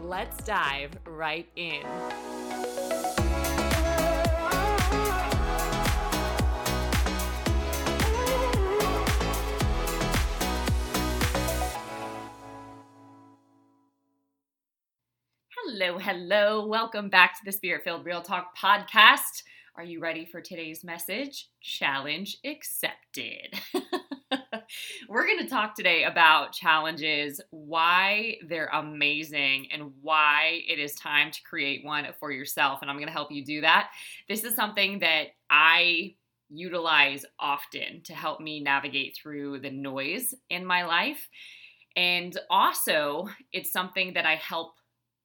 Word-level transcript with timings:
let's 0.00 0.42
dive 0.44 0.92
right 1.06 1.48
in. 1.56 1.82
Hello, 15.50 15.98
hello. 15.98 16.66
Welcome 16.66 17.08
back 17.08 17.34
to 17.34 17.44
the 17.44 17.52
Spirit 17.52 17.84
Filled 17.84 18.04
Real 18.04 18.22
Talk 18.22 18.56
podcast. 18.56 19.42
Are 19.76 19.84
you 19.84 20.00
ready 20.00 20.24
for 20.24 20.40
today's 20.40 20.82
message? 20.82 21.48
Challenge 21.60 22.38
accepted. 22.44 23.60
We're 25.08 25.26
going 25.26 25.38
to 25.40 25.48
talk 25.48 25.74
today 25.74 26.04
about 26.04 26.52
challenges, 26.52 27.40
why 27.50 28.36
they're 28.48 28.70
amazing, 28.72 29.68
and 29.72 29.92
why 30.02 30.62
it 30.68 30.78
is 30.78 30.94
time 30.94 31.30
to 31.30 31.42
create 31.42 31.84
one 31.84 32.06
for 32.18 32.30
yourself. 32.30 32.80
And 32.82 32.90
I'm 32.90 32.96
going 32.96 33.08
to 33.08 33.12
help 33.12 33.32
you 33.32 33.44
do 33.44 33.60
that. 33.62 33.90
This 34.28 34.44
is 34.44 34.54
something 34.54 34.98
that 35.00 35.28
I 35.50 36.14
utilize 36.50 37.24
often 37.38 38.02
to 38.04 38.14
help 38.14 38.40
me 38.40 38.60
navigate 38.60 39.16
through 39.16 39.60
the 39.60 39.70
noise 39.70 40.34
in 40.50 40.64
my 40.64 40.84
life. 40.84 41.28
And 41.96 42.38
also, 42.48 43.28
it's 43.52 43.72
something 43.72 44.14
that 44.14 44.24
I 44.24 44.36
help 44.36 44.74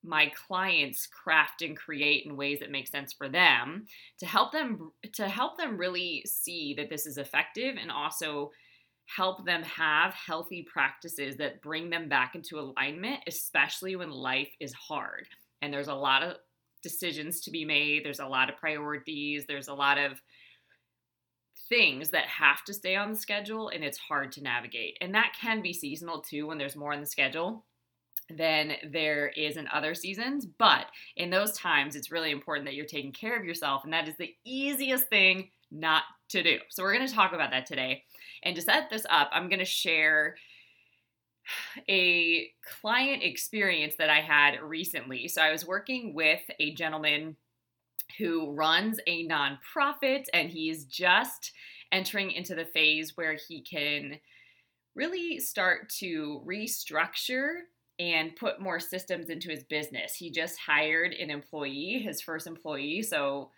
my 0.02 0.30
clients 0.46 1.06
craft 1.06 1.62
and 1.62 1.76
create 1.76 2.26
in 2.26 2.36
ways 2.36 2.60
that 2.60 2.70
make 2.70 2.86
sense 2.86 3.12
for 3.12 3.26
them 3.26 3.86
to 4.18 4.26
help 4.26 4.52
them 4.52 4.92
to 5.14 5.26
help 5.26 5.56
them 5.56 5.78
really 5.78 6.22
see 6.26 6.74
that 6.74 6.90
this 6.90 7.06
is 7.06 7.16
effective 7.16 7.76
and 7.80 7.90
also 7.90 8.50
help 9.06 9.44
them 9.44 9.62
have 9.62 10.14
healthy 10.14 10.66
practices 10.70 11.36
that 11.36 11.62
bring 11.62 11.90
them 11.90 12.08
back 12.08 12.34
into 12.34 12.58
alignment, 12.58 13.20
especially 13.26 13.96
when 13.96 14.10
life 14.10 14.50
is 14.60 14.72
hard. 14.72 15.28
And 15.62 15.72
there's 15.72 15.88
a 15.88 15.94
lot 15.94 16.22
of 16.22 16.36
decisions 16.82 17.40
to 17.40 17.50
be 17.50 17.64
made, 17.64 18.04
there's 18.04 18.20
a 18.20 18.26
lot 18.26 18.50
of 18.50 18.56
priorities, 18.56 19.44
there's 19.46 19.68
a 19.68 19.74
lot 19.74 19.98
of 19.98 20.20
things 21.68 22.10
that 22.10 22.26
have 22.26 22.62
to 22.64 22.74
stay 22.74 22.94
on 22.96 23.10
the 23.10 23.18
schedule, 23.18 23.68
and 23.68 23.82
it's 23.82 23.98
hard 23.98 24.32
to 24.32 24.42
navigate. 24.42 24.98
And 25.00 25.14
that 25.14 25.32
can 25.40 25.62
be 25.62 25.72
seasonal 25.72 26.20
too 26.20 26.46
when 26.46 26.58
there's 26.58 26.76
more 26.76 26.92
on 26.92 27.00
the 27.00 27.06
schedule 27.06 27.64
than 28.30 28.72
there 28.90 29.28
is 29.28 29.56
in 29.56 29.68
other 29.68 29.94
seasons. 29.94 30.46
But 30.46 30.86
in 31.16 31.30
those 31.30 31.56
times, 31.56 31.96
it's 31.96 32.10
really 32.10 32.30
important 32.30 32.66
that 32.66 32.74
you're 32.74 32.86
taking 32.86 33.12
care 33.12 33.38
of 33.38 33.44
yourself, 33.44 33.84
and 33.84 33.92
that 33.92 34.08
is 34.08 34.16
the 34.18 34.34
easiest 34.44 35.08
thing 35.08 35.50
not 35.70 36.04
to 36.30 36.42
do. 36.42 36.58
So, 36.70 36.82
we're 36.82 36.94
going 36.94 37.06
to 37.06 37.14
talk 37.14 37.32
about 37.32 37.50
that 37.50 37.66
today. 37.66 38.04
And 38.42 38.54
to 38.56 38.62
set 38.62 38.90
this 38.90 39.06
up, 39.08 39.30
I'm 39.32 39.48
going 39.48 39.58
to 39.58 39.64
share 39.64 40.36
a 41.88 42.50
client 42.80 43.22
experience 43.22 43.96
that 43.96 44.10
I 44.10 44.20
had 44.20 44.60
recently. 44.62 45.28
So 45.28 45.42
I 45.42 45.52
was 45.52 45.66
working 45.66 46.14
with 46.14 46.40
a 46.58 46.74
gentleman 46.74 47.36
who 48.18 48.52
runs 48.52 48.98
a 49.06 49.26
nonprofit 49.26 50.24
and 50.32 50.50
he's 50.50 50.84
just 50.84 51.52
entering 51.92 52.30
into 52.30 52.54
the 52.54 52.64
phase 52.64 53.16
where 53.16 53.36
he 53.48 53.62
can 53.62 54.18
really 54.94 55.40
start 55.40 55.88
to 55.88 56.42
restructure 56.46 57.62
and 57.98 58.36
put 58.36 58.60
more 58.60 58.80
systems 58.80 59.28
into 59.28 59.50
his 59.50 59.64
business. 59.64 60.14
He 60.14 60.30
just 60.30 60.58
hired 60.58 61.12
an 61.12 61.30
employee, 61.30 62.00
his 62.04 62.20
first 62.20 62.46
employee. 62.46 63.02
So 63.02 63.50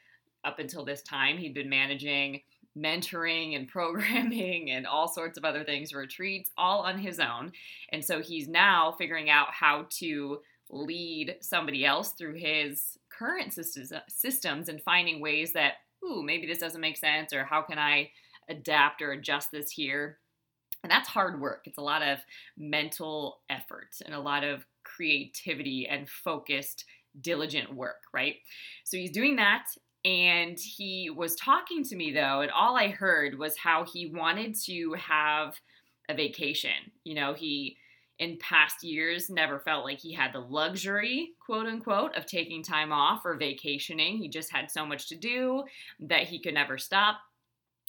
up 0.45 0.59
until 0.59 0.85
this 0.85 1.03
time, 1.03 1.39
he'd 1.39 1.55
been 1.55 1.71
managing 1.71 2.43
mentoring 2.77 3.57
and 3.57 3.69
programming 3.69 4.71
and 4.71 4.87
all 4.87 5.09
sorts 5.09 5.39
of 5.39 5.45
other 5.45 5.65
things, 5.65 5.95
retreats, 5.95 6.51
all 6.57 6.81
on 6.81 6.99
his 6.99 7.19
own. 7.19 7.53
And 7.91 8.05
so 8.05 8.21
he's 8.21 8.49
now 8.49 8.95
figuring 8.99 9.31
out 9.31 9.53
how 9.53 9.87
to 9.99 10.41
lead 10.71 11.37
somebody 11.41 11.85
else 11.85 12.13
through 12.13 12.35
his 12.35 12.99
current 13.17 13.57
systems 14.09 14.69
and 14.69 14.83
finding 14.83 15.21
ways 15.21 15.53
that, 15.53 15.75
ooh, 16.05 16.23
maybe 16.23 16.47
this 16.47 16.59
doesn't 16.59 16.81
make 16.81 16.97
sense, 16.97 17.33
or 17.33 17.45
how 17.45 17.63
can 17.63 17.79
I 17.79 18.11
adapt 18.49 19.01
or 19.03 19.13
adjust 19.13 19.51
this 19.51 19.71
here? 19.71 20.19
And 20.83 20.91
that's 20.91 21.09
hard 21.09 21.41
work. 21.41 21.63
It's 21.65 21.79
a 21.79 21.83
lot 21.83 22.03
of 22.03 22.19
mental 22.57 23.41
effort 23.49 23.97
and 24.05 24.15
a 24.15 24.21
lot 24.21 24.45
of 24.45 24.67
creativity 24.85 25.89
and 25.89 26.09
focused, 26.09 26.85
diligent 27.21 27.75
work, 27.75 28.03
right? 28.13 28.37
So 28.85 28.97
he's 28.97 29.11
doing 29.11 29.37
that 29.37 29.65
and 30.07 30.57
he 30.57 31.11
was 31.11 31.35
talking 31.35 31.83
to 31.83 31.97
me 31.97 32.13
though, 32.13 32.41
and 32.41 32.51
all 32.53 32.77
I 32.77 32.89
heard 32.89 33.37
was 33.37 33.59
how 33.59 33.85
he 33.85 34.07
wanted 34.07 34.55
to 34.67 34.93
have 34.93 35.61
a 36.09 36.15
vacation. 36.15 36.93
You 37.03 37.17
know, 37.17 37.35
he 37.35 37.77
in 38.21 38.39
past 38.39 38.85
years 38.85 39.29
never 39.29 39.59
felt 39.59 39.85
like 39.85 39.99
he 39.99 40.13
had 40.13 40.33
the 40.33 40.39
luxury, 40.39 41.31
quote 41.45 41.67
unquote, 41.67 42.17
of 42.17 42.25
taking 42.25 42.63
time 42.63 42.93
off 42.93 43.23
or 43.25 43.37
vacationing. 43.37 44.17
He 44.19 44.29
just 44.29 44.53
had 44.53 44.71
so 44.71 44.87
much 44.87 45.09
to 45.09 45.17
do 45.17 45.65
that 45.99 46.23
he 46.23 46.41
could 46.41 46.55
never 46.55 46.79
stop. 46.79 47.19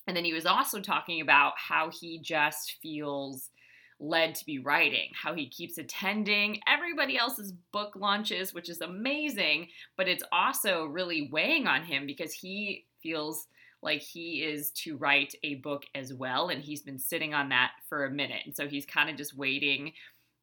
And 0.07 0.17
then 0.17 0.25
he 0.25 0.33
was 0.33 0.47
also 0.47 0.81
talking 0.81 1.21
about 1.21 1.53
how 1.55 1.91
he 1.91 2.19
just 2.19 2.77
feels 2.81 3.51
led 3.99 4.35
to 4.35 4.45
be 4.45 4.59
writing, 4.59 5.09
how 5.13 5.33
he 5.33 5.47
keeps 5.47 5.77
attending 5.77 6.59
everybody 6.67 7.17
else's 7.17 7.51
book 7.71 7.93
launches, 7.95 8.53
which 8.53 8.69
is 8.69 8.81
amazing, 8.81 9.67
but 9.95 10.07
it's 10.07 10.23
also 10.31 10.85
really 10.85 11.29
weighing 11.31 11.67
on 11.67 11.83
him 11.83 12.05
because 12.05 12.33
he 12.33 12.85
feels 13.01 13.47
like 13.81 14.01
he 14.01 14.43
is 14.43 14.71
to 14.71 14.97
write 14.97 15.35
a 15.43 15.55
book 15.55 15.85
as 15.95 16.13
well. 16.13 16.49
And 16.49 16.63
he's 16.63 16.81
been 16.81 16.99
sitting 16.99 17.33
on 17.33 17.49
that 17.49 17.71
for 17.87 18.05
a 18.05 18.11
minute. 18.11 18.41
And 18.45 18.55
so 18.55 18.67
he's 18.67 18.85
kind 18.85 19.09
of 19.09 19.17
just 19.17 19.37
waiting, 19.37 19.93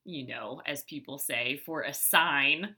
you 0.05 0.27
know, 0.27 0.61
as 0.67 0.83
people 0.85 1.19
say, 1.19 1.61
for 1.65 1.83
a 1.83 1.95
sign 1.95 2.75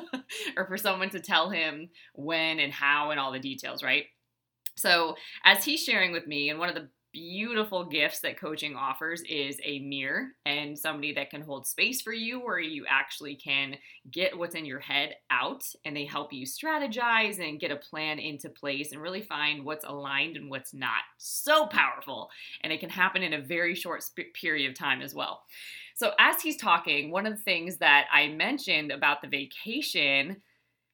or 0.56 0.66
for 0.66 0.76
someone 0.76 1.10
to 1.10 1.20
tell 1.20 1.50
him 1.50 1.88
when 2.14 2.60
and 2.60 2.72
how 2.72 3.10
and 3.10 3.20
all 3.20 3.32
the 3.32 3.38
details, 3.38 3.82
right? 3.82 4.04
So, 4.76 5.16
as 5.44 5.64
he's 5.64 5.84
sharing 5.84 6.12
with 6.12 6.26
me, 6.26 6.50
and 6.50 6.58
one 6.58 6.68
of 6.68 6.74
the 6.74 6.88
beautiful 7.14 7.84
gifts 7.84 8.18
that 8.20 8.36
coaching 8.36 8.74
offers 8.74 9.22
is 9.22 9.58
a 9.64 9.78
mirror 9.78 10.32
and 10.44 10.76
somebody 10.76 11.14
that 11.14 11.30
can 11.30 11.40
hold 11.40 11.64
space 11.64 12.02
for 12.02 12.12
you 12.12 12.40
where 12.40 12.58
you 12.58 12.84
actually 12.90 13.36
can 13.36 13.76
get 14.10 14.36
what's 14.36 14.56
in 14.56 14.66
your 14.66 14.80
head 14.80 15.14
out 15.30 15.62
and 15.84 15.96
they 15.96 16.04
help 16.04 16.32
you 16.32 16.44
strategize 16.44 17.38
and 17.38 17.60
get 17.60 17.70
a 17.70 17.76
plan 17.76 18.18
into 18.18 18.48
place 18.48 18.90
and 18.90 19.00
really 19.00 19.22
find 19.22 19.64
what's 19.64 19.84
aligned 19.84 20.36
and 20.36 20.50
what's 20.50 20.74
not. 20.74 21.02
So 21.16 21.66
powerful. 21.66 22.30
And 22.62 22.72
it 22.72 22.80
can 22.80 22.90
happen 22.90 23.22
in 23.22 23.32
a 23.32 23.40
very 23.40 23.76
short 23.76 24.02
sp- 24.02 24.34
period 24.34 24.68
of 24.68 24.76
time 24.76 25.00
as 25.00 25.14
well. 25.14 25.44
So, 25.94 26.10
as 26.18 26.42
he's 26.42 26.56
talking, 26.56 27.12
one 27.12 27.26
of 27.26 27.36
the 27.36 27.42
things 27.42 27.76
that 27.76 28.06
I 28.12 28.26
mentioned 28.26 28.90
about 28.90 29.22
the 29.22 29.28
vacation, 29.28 30.42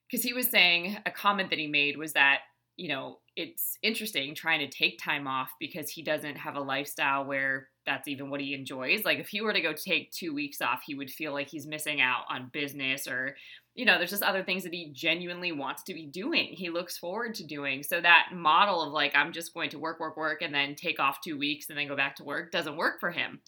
because 0.06 0.22
he 0.22 0.34
was 0.34 0.48
saying 0.48 0.98
a 1.06 1.10
comment 1.10 1.48
that 1.48 1.58
he 1.58 1.68
made 1.68 1.96
was 1.96 2.12
that 2.12 2.40
you 2.80 2.88
know, 2.88 3.18
it's 3.36 3.76
interesting 3.82 4.34
trying 4.34 4.60
to 4.60 4.66
take 4.66 4.98
time 4.98 5.26
off 5.26 5.50
because 5.60 5.90
he 5.90 6.02
doesn't 6.02 6.36
have 6.36 6.56
a 6.56 6.60
lifestyle 6.62 7.26
where 7.26 7.68
that's 7.84 8.08
even 8.08 8.30
what 8.30 8.40
he 8.40 8.54
enjoys. 8.54 9.04
Like 9.04 9.18
if 9.18 9.28
he 9.28 9.42
were 9.42 9.52
to 9.52 9.60
go 9.60 9.74
take 9.74 10.10
2 10.12 10.32
weeks 10.32 10.62
off, 10.62 10.80
he 10.86 10.94
would 10.94 11.10
feel 11.10 11.34
like 11.34 11.48
he's 11.48 11.66
missing 11.66 12.00
out 12.00 12.22
on 12.30 12.48
business 12.54 13.06
or 13.06 13.36
you 13.74 13.84
know, 13.84 13.98
there's 13.98 14.10
just 14.10 14.22
other 14.22 14.42
things 14.42 14.64
that 14.64 14.72
he 14.72 14.92
genuinely 14.94 15.52
wants 15.52 15.82
to 15.84 15.94
be 15.94 16.06
doing. 16.06 16.48
He 16.52 16.70
looks 16.70 16.96
forward 16.96 17.34
to 17.34 17.46
doing. 17.46 17.82
So 17.82 18.00
that 18.00 18.28
model 18.32 18.82
of 18.82 18.94
like 18.94 19.14
I'm 19.14 19.32
just 19.32 19.52
going 19.52 19.68
to 19.70 19.78
work 19.78 20.00
work 20.00 20.16
work 20.16 20.40
and 20.40 20.54
then 20.54 20.74
take 20.74 20.98
off 20.98 21.20
2 21.22 21.36
weeks 21.36 21.68
and 21.68 21.78
then 21.78 21.86
go 21.86 21.96
back 21.96 22.16
to 22.16 22.24
work 22.24 22.50
doesn't 22.50 22.78
work 22.78 22.98
for 22.98 23.10
him. 23.10 23.40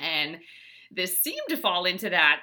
And 0.00 0.38
this 0.90 1.22
seemed 1.22 1.46
to 1.48 1.56
fall 1.56 1.84
into 1.84 2.10
that 2.10 2.40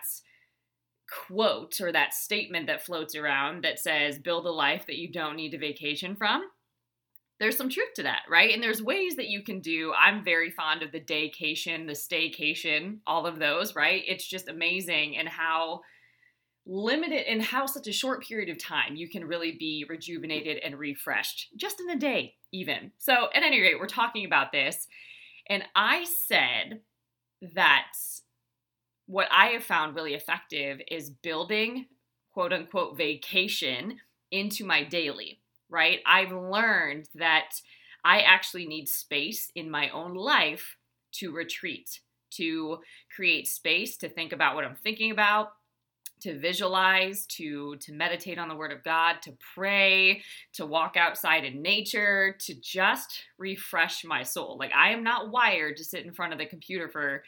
quote 1.11 1.79
or 1.81 1.91
that 1.91 2.13
statement 2.13 2.67
that 2.67 2.85
floats 2.85 3.15
around 3.15 3.63
that 3.63 3.79
says, 3.79 4.17
build 4.17 4.45
a 4.45 4.51
life 4.51 4.85
that 4.87 4.97
you 4.97 5.11
don't 5.11 5.35
need 5.35 5.53
a 5.53 5.57
vacation 5.57 6.15
from. 6.15 6.43
There's 7.39 7.57
some 7.57 7.69
truth 7.69 7.89
to 7.95 8.03
that, 8.03 8.21
right? 8.29 8.53
And 8.53 8.61
there's 8.61 8.83
ways 8.83 9.15
that 9.15 9.27
you 9.27 9.43
can 9.43 9.61
do. 9.61 9.93
I'm 9.93 10.23
very 10.23 10.51
fond 10.51 10.83
of 10.83 10.91
the 10.91 11.01
daycation, 11.01 11.87
the 11.87 11.93
staycation, 11.93 12.99
all 13.07 13.25
of 13.25 13.39
those, 13.39 13.75
right? 13.75 14.03
It's 14.07 14.27
just 14.27 14.47
amazing 14.47 15.17
and 15.17 15.27
how 15.27 15.81
limited 16.65 17.25
and 17.27 17.41
how 17.41 17.65
such 17.65 17.87
a 17.87 17.91
short 17.91 18.23
period 18.23 18.49
of 18.49 18.59
time 18.59 18.95
you 18.95 19.09
can 19.09 19.25
really 19.25 19.55
be 19.57 19.85
rejuvenated 19.89 20.57
and 20.63 20.77
refreshed 20.77 21.47
just 21.55 21.79
in 21.79 21.89
a 21.89 21.97
day 21.97 22.35
even 22.51 22.91
so 22.99 23.29
at 23.33 23.41
any 23.41 23.59
rate 23.59 23.79
we're 23.79 23.87
talking 23.87 24.25
about 24.25 24.51
this 24.51 24.87
and 25.49 25.63
i 25.75 26.03
said 26.03 26.81
that 27.55 27.87
what 29.11 29.27
I 29.29 29.47
have 29.47 29.63
found 29.63 29.93
really 29.93 30.13
effective 30.13 30.79
is 30.89 31.09
building 31.09 31.87
quote 32.33 32.53
unquote 32.53 32.95
vacation 32.95 33.99
into 34.31 34.65
my 34.65 34.85
daily, 34.85 35.41
right? 35.69 35.99
I've 36.05 36.31
learned 36.31 37.09
that 37.15 37.49
I 38.05 38.21
actually 38.21 38.65
need 38.65 38.87
space 38.87 39.51
in 39.53 39.69
my 39.69 39.89
own 39.89 40.13
life 40.13 40.77
to 41.15 41.33
retreat, 41.33 41.99
to 42.35 42.77
create 43.13 43.49
space 43.49 43.97
to 43.97 44.07
think 44.07 44.31
about 44.31 44.55
what 44.55 44.63
I'm 44.63 44.77
thinking 44.77 45.11
about, 45.11 45.49
to 46.21 46.39
visualize, 46.39 47.25
to 47.25 47.75
to 47.81 47.91
meditate 47.91 48.39
on 48.39 48.47
the 48.47 48.55
word 48.55 48.71
of 48.71 48.81
God, 48.81 49.17
to 49.23 49.33
pray, 49.53 50.23
to 50.53 50.65
walk 50.65 50.95
outside 50.95 51.43
in 51.43 51.61
nature, 51.61 52.37
to 52.45 52.53
just 52.61 53.23
refresh 53.37 54.05
my 54.05 54.23
soul. 54.23 54.55
Like 54.57 54.71
I 54.73 54.91
am 54.91 55.03
not 55.03 55.31
wired 55.31 55.75
to 55.77 55.83
sit 55.83 56.05
in 56.05 56.13
front 56.13 56.31
of 56.31 56.39
the 56.39 56.45
computer 56.45 56.87
for 56.87 57.23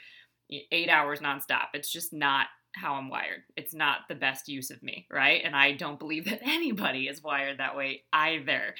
8 0.71 0.89
hours 0.89 1.19
nonstop. 1.19 1.67
It's 1.73 1.91
just 1.91 2.13
not 2.13 2.47
how 2.73 2.95
I'm 2.95 3.09
wired. 3.09 3.43
It's 3.55 3.73
not 3.73 3.99
the 4.09 4.15
best 4.15 4.47
use 4.47 4.71
of 4.71 4.81
me, 4.81 5.05
right? 5.11 5.41
And 5.43 5.55
I 5.55 5.73
don't 5.73 5.99
believe 5.99 6.25
that 6.29 6.41
anybody 6.43 7.07
is 7.07 7.23
wired 7.23 7.59
that 7.59 7.75
way 7.75 8.03
either. 8.11 8.75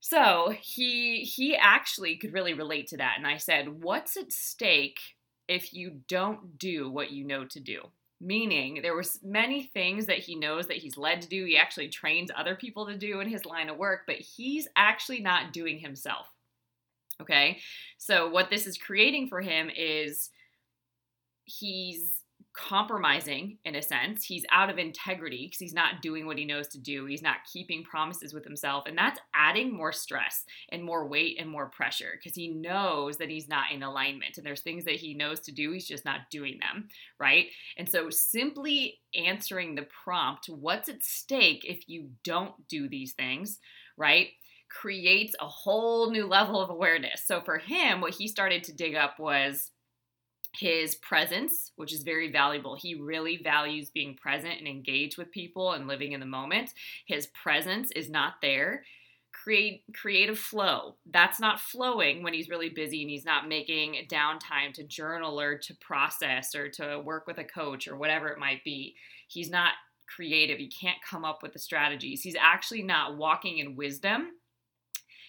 So, 0.00 0.54
he 0.60 1.22
he 1.22 1.56
actually 1.56 2.16
could 2.16 2.34
really 2.34 2.52
relate 2.52 2.88
to 2.88 2.98
that 2.98 3.14
and 3.16 3.26
I 3.26 3.38
said, 3.38 3.82
"What's 3.82 4.16
at 4.16 4.32
stake 4.32 5.00
if 5.48 5.72
you 5.72 6.00
don't 6.08 6.58
do 6.58 6.90
what 6.90 7.10
you 7.10 7.24
know 7.24 7.44
to 7.46 7.60
do?" 7.60 7.90
meaning 8.20 8.80
there 8.82 8.96
was 8.96 9.18
many 9.22 9.64
things 9.74 10.06
that 10.06 10.18
he 10.18 10.34
knows 10.34 10.66
that 10.66 10.78
he's 10.78 10.96
led 10.96 11.20
to 11.20 11.28
do 11.28 11.44
he 11.44 11.56
actually 11.56 11.88
trains 11.88 12.30
other 12.34 12.54
people 12.54 12.86
to 12.86 12.96
do 12.96 13.20
in 13.20 13.28
his 13.28 13.44
line 13.44 13.68
of 13.68 13.76
work 13.76 14.02
but 14.06 14.16
he's 14.16 14.68
actually 14.76 15.20
not 15.20 15.52
doing 15.52 15.78
himself 15.78 16.28
okay 17.20 17.58
so 17.98 18.28
what 18.28 18.50
this 18.50 18.66
is 18.66 18.78
creating 18.78 19.28
for 19.28 19.40
him 19.40 19.68
is 19.76 20.30
he's 21.44 22.24
compromising 22.54 23.58
in 23.64 23.74
a 23.74 23.82
sense. 23.82 24.24
He's 24.24 24.46
out 24.50 24.70
of 24.70 24.78
integrity 24.78 25.46
because 25.46 25.58
he's 25.58 25.74
not 25.74 26.02
doing 26.02 26.24
what 26.24 26.38
he 26.38 26.44
knows 26.44 26.68
to 26.68 26.78
do. 26.78 27.04
He's 27.04 27.22
not 27.22 27.38
keeping 27.52 27.82
promises 27.82 28.32
with 28.32 28.44
himself. 28.44 28.84
And 28.86 28.96
that's 28.96 29.18
adding 29.34 29.76
more 29.76 29.92
stress 29.92 30.44
and 30.70 30.84
more 30.84 31.06
weight 31.08 31.36
and 31.40 31.50
more 31.50 31.66
pressure 31.66 32.12
because 32.16 32.36
he 32.36 32.48
knows 32.48 33.16
that 33.16 33.28
he's 33.28 33.48
not 33.48 33.72
in 33.72 33.82
alignment. 33.82 34.36
And 34.36 34.46
there's 34.46 34.62
things 34.62 34.84
that 34.84 34.94
he 34.94 35.14
knows 35.14 35.40
to 35.40 35.52
do, 35.52 35.72
he's 35.72 35.88
just 35.88 36.04
not 36.04 36.30
doing 36.30 36.60
them, 36.60 36.88
right? 37.18 37.46
And 37.76 37.88
so 37.88 38.08
simply 38.08 39.00
answering 39.16 39.74
the 39.74 39.86
prompt, 40.04 40.46
what's 40.48 40.88
at 40.88 41.02
stake 41.02 41.64
if 41.64 41.88
you 41.88 42.10
don't 42.22 42.54
do 42.68 42.88
these 42.88 43.14
things, 43.14 43.58
right? 43.96 44.28
Creates 44.70 45.34
a 45.40 45.48
whole 45.48 46.12
new 46.12 46.26
level 46.26 46.60
of 46.60 46.70
awareness. 46.70 47.22
So 47.26 47.40
for 47.40 47.58
him, 47.58 48.00
what 48.00 48.14
he 48.14 48.28
started 48.28 48.62
to 48.64 48.72
dig 48.72 48.94
up 48.94 49.18
was 49.18 49.72
his 50.56 50.94
presence, 50.94 51.72
which 51.76 51.92
is 51.92 52.02
very 52.02 52.30
valuable. 52.30 52.76
He 52.76 52.94
really 52.94 53.38
values 53.42 53.90
being 53.90 54.14
present 54.14 54.58
and 54.58 54.68
engaged 54.68 55.18
with 55.18 55.30
people 55.30 55.72
and 55.72 55.88
living 55.88 56.12
in 56.12 56.20
the 56.20 56.26
moment. 56.26 56.72
His 57.06 57.26
presence 57.28 57.90
is 57.92 58.08
not 58.08 58.34
there. 58.40 58.84
Create 59.32 59.82
creative 59.94 60.38
flow. 60.38 60.94
That's 61.10 61.40
not 61.40 61.60
flowing 61.60 62.22
when 62.22 62.34
he's 62.34 62.48
really 62.48 62.68
busy 62.68 63.02
and 63.02 63.10
he's 63.10 63.24
not 63.24 63.48
making 63.48 64.06
downtime 64.08 64.72
to 64.74 64.84
journal 64.84 65.40
or 65.40 65.58
to 65.58 65.74
process 65.74 66.54
or 66.54 66.68
to 66.70 67.00
work 67.04 67.26
with 67.26 67.38
a 67.38 67.44
coach 67.44 67.88
or 67.88 67.96
whatever 67.96 68.28
it 68.28 68.38
might 68.38 68.62
be. 68.64 68.94
He's 69.26 69.50
not 69.50 69.72
creative. 70.06 70.58
He 70.58 70.68
can't 70.68 70.98
come 71.08 71.24
up 71.24 71.42
with 71.42 71.52
the 71.52 71.58
strategies. 71.58 72.22
He's 72.22 72.36
actually 72.38 72.82
not 72.82 73.16
walking 73.16 73.58
in 73.58 73.74
wisdom. 73.74 74.28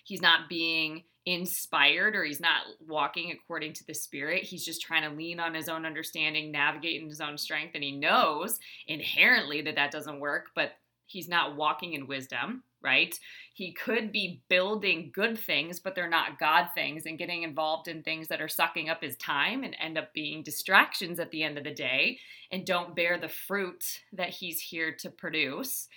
He's 0.03 0.21
not 0.21 0.49
being 0.49 1.03
inspired 1.25 2.15
or 2.15 2.23
he's 2.23 2.39
not 2.39 2.63
walking 2.87 3.31
according 3.31 3.73
to 3.73 3.85
the 3.85 3.93
spirit. 3.93 4.43
He's 4.43 4.65
just 4.65 4.81
trying 4.81 5.09
to 5.09 5.15
lean 5.15 5.39
on 5.39 5.53
his 5.53 5.67
own 5.69 5.85
understanding, 5.85 6.51
navigate 6.51 7.01
in 7.01 7.09
his 7.09 7.21
own 7.21 7.37
strength. 7.37 7.73
And 7.73 7.83
he 7.83 7.91
knows 7.91 8.59
inherently 8.87 9.61
that 9.63 9.75
that 9.75 9.91
doesn't 9.91 10.19
work, 10.19 10.47
but 10.55 10.73
he's 11.07 11.27
not 11.27 11.55
walking 11.55 11.93
in 11.93 12.07
wisdom, 12.07 12.63
right? 12.81 13.17
He 13.53 13.73
could 13.73 14.11
be 14.11 14.43
building 14.49 15.11
good 15.13 15.37
things, 15.37 15.79
but 15.79 15.95
they're 15.95 16.09
not 16.09 16.39
God 16.39 16.69
things 16.75 17.05
and 17.05 17.17
getting 17.17 17.43
involved 17.43 17.87
in 17.87 18.03
things 18.03 18.27
that 18.27 18.41
are 18.41 18.47
sucking 18.47 18.89
up 18.89 19.01
his 19.01 19.15
time 19.17 19.63
and 19.63 19.75
end 19.79 19.97
up 19.97 20.13
being 20.13 20.43
distractions 20.43 21.19
at 21.19 21.31
the 21.31 21.43
end 21.43 21.57
of 21.57 21.63
the 21.63 21.73
day 21.73 22.19
and 22.51 22.65
don't 22.65 22.95
bear 22.95 23.17
the 23.17 23.29
fruit 23.29 23.83
that 24.13 24.29
he's 24.29 24.59
here 24.61 24.95
to 24.99 25.09
produce. 25.09 25.87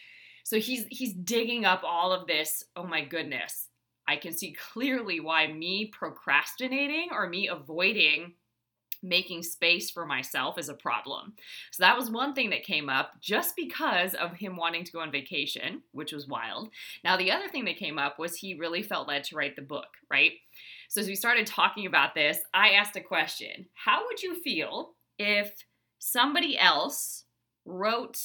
So 0.45 0.59
he's 0.59 0.87
he's 0.89 1.13
digging 1.13 1.67
up 1.67 1.83
all 1.85 2.11
of 2.11 2.27
this, 2.27 2.65
oh 2.75 2.85
my 2.85 3.05
goodness, 3.05 3.68
I 4.09 4.17
can 4.17 4.33
see 4.33 4.53
clearly 4.73 5.21
why 5.21 5.47
me 5.47 5.87
procrastinating 5.87 7.09
or 7.13 7.29
me 7.29 7.47
avoiding 7.47 8.33
making 9.03 9.43
space 9.43 9.91
for 9.91 10.05
myself 10.05 10.59
is 10.59 10.69
a 10.69 10.75
problem. 10.75 11.35
So 11.71 11.83
that 11.83 11.97
was 11.97 12.11
one 12.11 12.35
thing 12.35 12.51
that 12.51 12.65
came 12.65 12.89
up 12.89 13.13
just 13.21 13.55
because 13.55 14.15
of 14.15 14.33
him 14.33 14.57
wanting 14.57 14.85
to 14.85 14.93
go 14.93 15.01
on 15.01 15.13
vacation, 15.13 15.83
which 15.93 16.13
was 16.13 16.27
wild. 16.27 16.71
Now, 17.05 17.17
the 17.17 17.31
other 17.31 17.49
thing 17.49 17.65
that 17.67 17.77
came 17.77 17.99
up 17.99 18.19
was 18.19 18.37
he 18.37 18.55
really 18.55 18.83
felt 18.83 19.09
led 19.09 19.25
to 19.25 19.37
write 19.37 19.57
the 19.57 19.63
book, 19.63 19.87
right? 20.11 20.33
So 20.89 21.01
as 21.01 21.07
we 21.07 21.15
started 21.15 21.47
talking 21.47 21.87
about 21.87 22.15
this, 22.15 22.41
I 22.53 22.71
asked 22.71 22.97
a 22.97 23.01
question 23.01 23.67
How 23.75 24.05
would 24.07 24.23
you 24.23 24.41
feel 24.41 24.95
if 25.19 25.53
somebody 25.99 26.59
else 26.59 27.25
wrote 27.65 28.21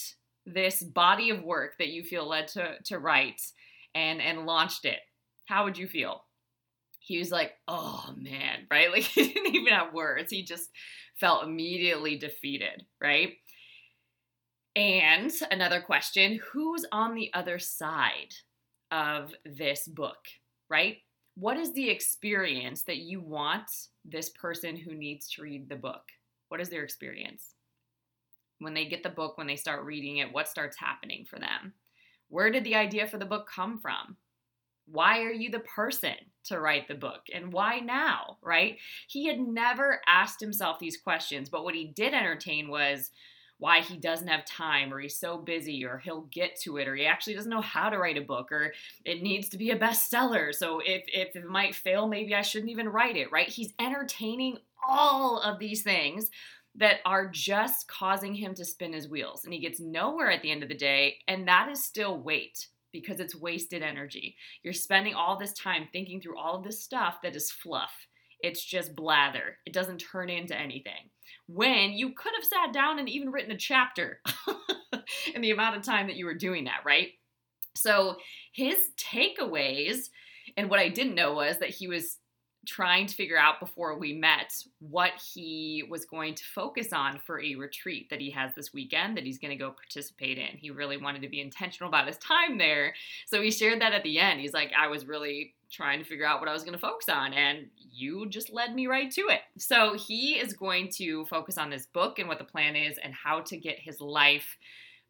this 0.45 0.81
body 0.81 1.30
of 1.30 1.44
work 1.44 1.77
that 1.77 1.89
you 1.89 2.03
feel 2.03 2.27
led 2.27 2.47
to, 2.50 2.77
to 2.85 3.00
write 3.00 3.41
and, 3.94 4.21
and 4.21 4.45
launched 4.45 4.85
it? 4.85 5.00
How 5.45 5.66
would 5.66 5.78
you 5.78 5.88
feel? 5.88 6.24
He 7.00 7.19
was 7.19 7.31
like, 7.31 7.54
oh 7.68 8.13
man, 8.18 8.68
right? 8.72 8.92
Like 8.92 9.04
he 9.04 9.34
didn't 9.34 9.56
even 9.56 9.74
have 9.74 9.94
words. 9.94 10.31
He 10.31 10.44
just 10.44 10.69
felt 11.19 11.44
immediately 11.44 12.18
defeated, 12.18 12.86
right? 13.01 13.34
And 14.75 15.31
another 15.51 15.81
question 15.81 16.40
who's 16.52 16.85
on 16.92 17.14
the 17.14 17.31
other 17.33 17.59
side 17.59 18.33
of 18.92 19.33
this 19.45 19.88
book, 19.88 20.18
right? 20.69 20.97
What 21.35 21.57
is 21.57 21.73
the 21.73 21.90
experience 21.90 22.83
that 22.83 22.97
you 22.97 23.21
want 23.21 23.69
this 24.06 24.30
person 24.30 24.76
who 24.76 24.95
needs 24.95 25.30
to 25.31 25.42
read 25.42 25.69
the 25.69 25.76
book? 25.76 26.04
What 26.50 26.62
is 26.62 26.69
their 26.69 26.83
experience? 26.83 27.56
When 28.59 28.73
they 28.73 28.85
get 28.85 29.04
the 29.04 29.09
book, 29.09 29.38
when 29.38 29.47
they 29.47 29.56
start 29.56 29.83
reading 29.83 30.18
it, 30.18 30.31
what 30.31 30.47
starts 30.47 30.78
happening 30.78 31.26
for 31.28 31.40
them? 31.40 31.73
Where 32.30 32.52
did 32.52 32.64
the 32.64 32.76
idea 32.76 33.07
for 33.07 33.18
the 33.18 33.26
book 33.26 33.47
come 33.54 33.80
from? 33.80 34.18
Why 34.85 35.21
are 35.23 35.31
you 35.31 35.49
the 35.49 35.59
person 35.59 36.16
to 36.45 36.59
write 36.59 36.87
the 36.87 36.95
book? 36.95 37.21
And 37.33 37.54
why 37.54 37.80
now, 37.80 38.37
right? 38.42 38.78
He 39.07 39.28
had 39.28 39.40
never 39.40 40.02
asked 40.07 40.40
himself 40.40 40.80
these 40.80 40.97
questions, 40.97 41.49
but 41.49 41.63
what 41.63 41.75
he 41.75 41.85
did 41.85 42.13
entertain 42.13 42.69
was 42.69 43.11
why 43.59 43.80
he 43.80 43.97
doesn't 43.97 44.28
have 44.28 44.44
time 44.45 44.94
or 44.94 44.99
he's 44.99 45.16
so 45.16 45.37
busy 45.37 45.85
or 45.85 45.97
he'll 45.99 46.28
get 46.31 46.59
to 46.59 46.78
it 46.78 46.87
or 46.87 46.95
he 46.95 47.06
actually 47.06 47.33
doesn't 47.33 47.49
know 47.49 47.61
how 47.61 47.90
to 47.90 47.97
write 47.97 48.18
a 48.18 48.21
book 48.21 48.52
or 48.52 48.73
it 49.06 49.23
needs 49.23 49.47
to 49.47 49.57
be 49.57 49.71
a 49.71 49.80
bestseller. 49.80 50.54
So 50.54 50.81
if, 50.83 51.04
if 51.07 51.35
it 51.35 51.45
might 51.45 51.73
fail, 51.73 52.07
maybe 52.07 52.35
I 52.35 52.42
shouldn't 52.42 52.71
even 52.71 52.90
write 52.90 53.16
it, 53.16 53.31
right? 53.31 53.47
He's 53.47 53.73
entertaining 53.80 54.57
all 54.85 55.40
of 55.40 55.59
these 55.59 55.81
things 55.81 56.30
that 56.75 56.97
are 57.06 57.28
just 57.28 57.87
causing 57.87 58.33
him 58.33 58.54
to 58.56 58.66
spin 58.66 58.94
his 58.94 59.07
wheels 59.07 59.45
and 59.45 59.54
he 59.54 59.59
gets 59.59 59.80
nowhere 59.80 60.31
at 60.31 60.42
the 60.42 60.52
end 60.52 60.63
of 60.63 60.69
the 60.69 60.75
day 60.75 61.19
and 61.28 61.47
that 61.47 61.69
is 61.69 61.83
still 61.83 62.18
weight 62.18 62.68
because 62.94 63.19
it's 63.19 63.35
wasted 63.35 63.83
energy. 63.83 64.38
You're 64.64 64.73
spending 64.73 65.14
all 65.14 65.38
this 65.38 65.52
time 65.52 65.90
thinking 65.92 66.21
through 66.21 66.38
all 66.38 66.56
of 66.56 66.64
this 66.64 66.81
stuff 66.81 67.16
that 67.23 67.35
is 67.35 67.52
fluff. 67.52 67.92
It's 68.40 68.64
just 68.64 68.95
blather. 68.95 69.57
It 69.66 69.73
doesn't 69.73 69.97
turn 69.97 70.30
into 70.30 70.57
anything. 70.57 71.09
When 71.47 71.92
you 71.94 72.14
could 72.14 72.33
have 72.35 72.45
sat 72.45 72.73
down 72.73 73.00
and 73.00 73.09
even 73.09 73.31
written 73.31 73.52
a 73.52 73.57
chapter 73.57 74.21
in 75.33 75.42
the 75.42 75.52
amount 75.52 75.78
of 75.78 75.83
time 75.83 76.07
that 76.07 76.18
you 76.18 76.26
were 76.26 76.33
doing 76.33 76.66
that, 76.66 76.81
right? 76.85 77.09
So 77.76 78.18
his 78.54 78.76
takeaways, 78.97 80.09
and 80.56 80.69
what 80.69 80.80
I 80.80 80.90
didn't 80.90 81.16
know 81.16 81.33
was 81.33 81.59
that 81.59 81.69
he 81.69 81.88
was 81.88 82.18
trying 82.65 83.07
to 83.07 83.15
figure 83.15 83.37
out 83.37 83.59
before 83.59 83.97
we 83.97 84.13
met 84.13 84.53
what 84.79 85.11
he 85.33 85.83
was 85.89 86.05
going 86.05 86.33
to 86.33 86.43
focus 86.55 86.93
on 86.93 87.19
for 87.25 87.41
a 87.41 87.55
retreat 87.55 88.09
that 88.09 88.21
he 88.21 88.29
has 88.31 88.53
this 88.55 88.73
weekend 88.73 89.17
that 89.17 89.25
he's 89.25 89.37
going 89.37 89.51
to 89.51 89.61
go 89.61 89.71
participate 89.71 90.37
in. 90.37 90.57
He 90.57 90.69
really 90.69 90.97
wanted 90.97 91.21
to 91.23 91.29
be 91.29 91.41
intentional 91.41 91.89
about 91.89 92.07
his 92.07 92.17
time 92.17 92.57
there. 92.57 92.93
So 93.25 93.41
he 93.41 93.51
shared 93.51 93.81
that 93.81 93.93
at 93.93 94.03
the 94.03 94.19
end. 94.19 94.39
He's 94.39 94.53
like, 94.53 94.71
I 94.77 94.87
was 94.87 95.05
really 95.05 95.53
trying 95.71 95.99
to 95.99 96.05
figure 96.05 96.25
out 96.25 96.39
what 96.39 96.47
I 96.47 96.53
was 96.53 96.63
going 96.63 96.73
to 96.73 96.79
focus 96.79 97.09
on, 97.09 97.33
and 97.33 97.67
you 97.91 98.29
just 98.29 98.53
led 98.53 98.75
me 98.75 98.85
right 98.85 99.11
to 99.11 99.21
it. 99.29 99.41
So 99.57 99.95
he 99.95 100.33
is 100.33 100.53
going 100.53 100.89
to 100.97 101.25
focus 101.25 101.57
on 101.57 101.69
this 101.69 101.87
book 101.87 102.19
and 102.19 102.29
what 102.29 102.37
the 102.37 102.43
plan 102.43 102.75
is 102.75 102.97
and 103.03 103.13
how 103.13 103.41
to 103.41 103.57
get 103.57 103.79
his 103.79 103.99
life 103.99 104.55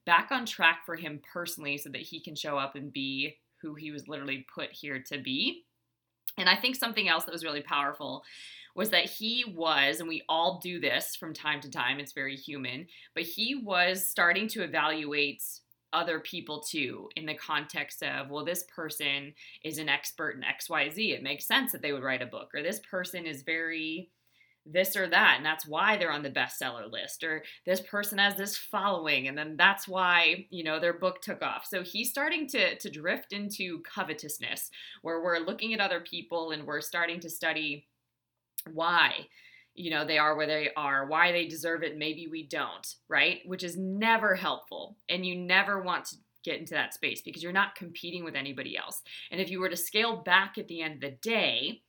back 0.06 0.30
on 0.32 0.46
track 0.46 0.80
for 0.86 0.96
him 0.96 1.22
personally 1.32 1.78
so 1.78 1.90
that 1.90 2.02
he 2.02 2.20
can 2.20 2.36
show 2.36 2.58
up 2.58 2.76
and 2.76 2.94
be 2.94 3.38
who 3.62 3.76
he 3.76 3.92
was 3.92 4.08
literally 4.08 4.46
put 4.54 4.72
here 4.72 5.04
to 5.10 5.18
be 5.18 5.64
and 6.38 6.50
I 6.50 6.56
think 6.56 6.76
something 6.76 7.08
else 7.08 7.26
that 7.26 7.32
was 7.32 7.44
really 7.44 7.62
powerful 7.62 8.24
was 8.76 8.90
that 8.90 9.06
he 9.06 9.46
was, 9.56 10.00
and 10.00 10.10
we 10.10 10.24
all 10.28 10.60
do 10.64 10.80
this 10.80 11.16
from 11.16 11.34
time 11.34 11.62
to 11.62 11.70
time, 11.70 12.00
it's 12.00 12.14
very 12.14 12.36
human, 12.36 12.88
but 13.14 13.24
he 13.24 13.56
was 13.56 14.08
starting 14.08 14.48
to 14.48 14.64
evaluate 14.64 15.44
other 15.92 16.20
people 16.20 16.60
too 16.60 17.08
in 17.16 17.28
the 17.28 17.36
context 17.36 18.02
of, 18.02 18.32
well, 18.32 18.44
this 18.44 18.64
person 18.76 19.32
is 19.64 19.78
an 19.78 19.90
expert 19.90 20.32
in 20.32 20.42
XYZ. 20.42 21.14
It 21.14 21.22
makes 21.22 21.46
sense 21.46 21.72
that 21.72 21.84
they 21.84 21.94
would 21.94 22.02
write 22.02 22.24
a 22.24 22.26
book, 22.26 22.50
or 22.56 22.64
this 22.64 22.80
person 22.80 23.28
is 23.28 23.44
very 23.44 24.10
this 24.66 24.96
or 24.96 25.08
that 25.08 25.36
and 25.38 25.46
that's 25.46 25.66
why 25.66 25.98
they're 25.98 26.12
on 26.12 26.24
the 26.24 26.30
bestseller 26.30 26.90
list 26.90 27.24
or 27.24 27.44
this 27.66 27.82
person 27.82 28.18
has 28.18 28.36
this 28.36 28.58
following 28.58 29.28
and 29.28 29.38
then 29.38 29.56
that's 29.58 29.88
why 29.88 30.46
you 30.50 30.64
know 30.64 30.80
their 30.80 30.94
book 30.94 31.22
took 31.22 31.42
off. 31.42 31.66
So 31.68 31.84
he's 31.84 32.10
starting 32.10 32.48
to 32.50 32.78
to 32.78 32.90
drift 32.90 33.34
into 33.34 33.82
covetousness 33.82 34.70
where 35.02 35.22
we're 35.22 35.40
looking 35.40 35.74
at 35.74 35.82
other 35.82 36.00
people 36.00 36.52
and 36.52 36.66
we're 36.66 36.82
starting 36.82 37.20
to 37.22 37.30
study 37.30 37.88
why 38.72 39.28
you 39.76 39.90
know 39.90 40.06
they 40.06 40.18
are 40.18 40.36
where 40.36 40.48
they 40.48 40.70
are 40.78 41.08
why 41.08 41.32
they 41.34 41.46
deserve 41.46 41.84
it 41.84 41.98
maybe 41.98 42.28
we 42.28 42.48
don't 42.48 42.96
right? 43.10 43.42
Which 43.46 43.64
is 43.64 43.78
never 43.78 44.36
helpful 44.36 44.96
and 45.10 45.26
you 45.26 45.36
never 45.36 45.82
want 45.82 46.06
to 46.06 46.16
get 46.44 46.60
into 46.60 46.74
that 46.74 46.94
space 46.94 47.22
because 47.22 47.42
you're 47.42 47.52
not 47.52 47.76
competing 47.76 48.24
with 48.24 48.36
anybody 48.36 48.78
else. 48.78 49.02
And 49.32 49.40
if 49.40 49.50
you 49.50 49.60
were 49.60 49.70
to 49.70 49.78
scale 49.78 50.18
back 50.18 50.58
at 50.58 50.68
the 50.68 50.82
end 50.82 50.96
of 50.96 51.02
the 51.02 51.18
day 51.22 51.82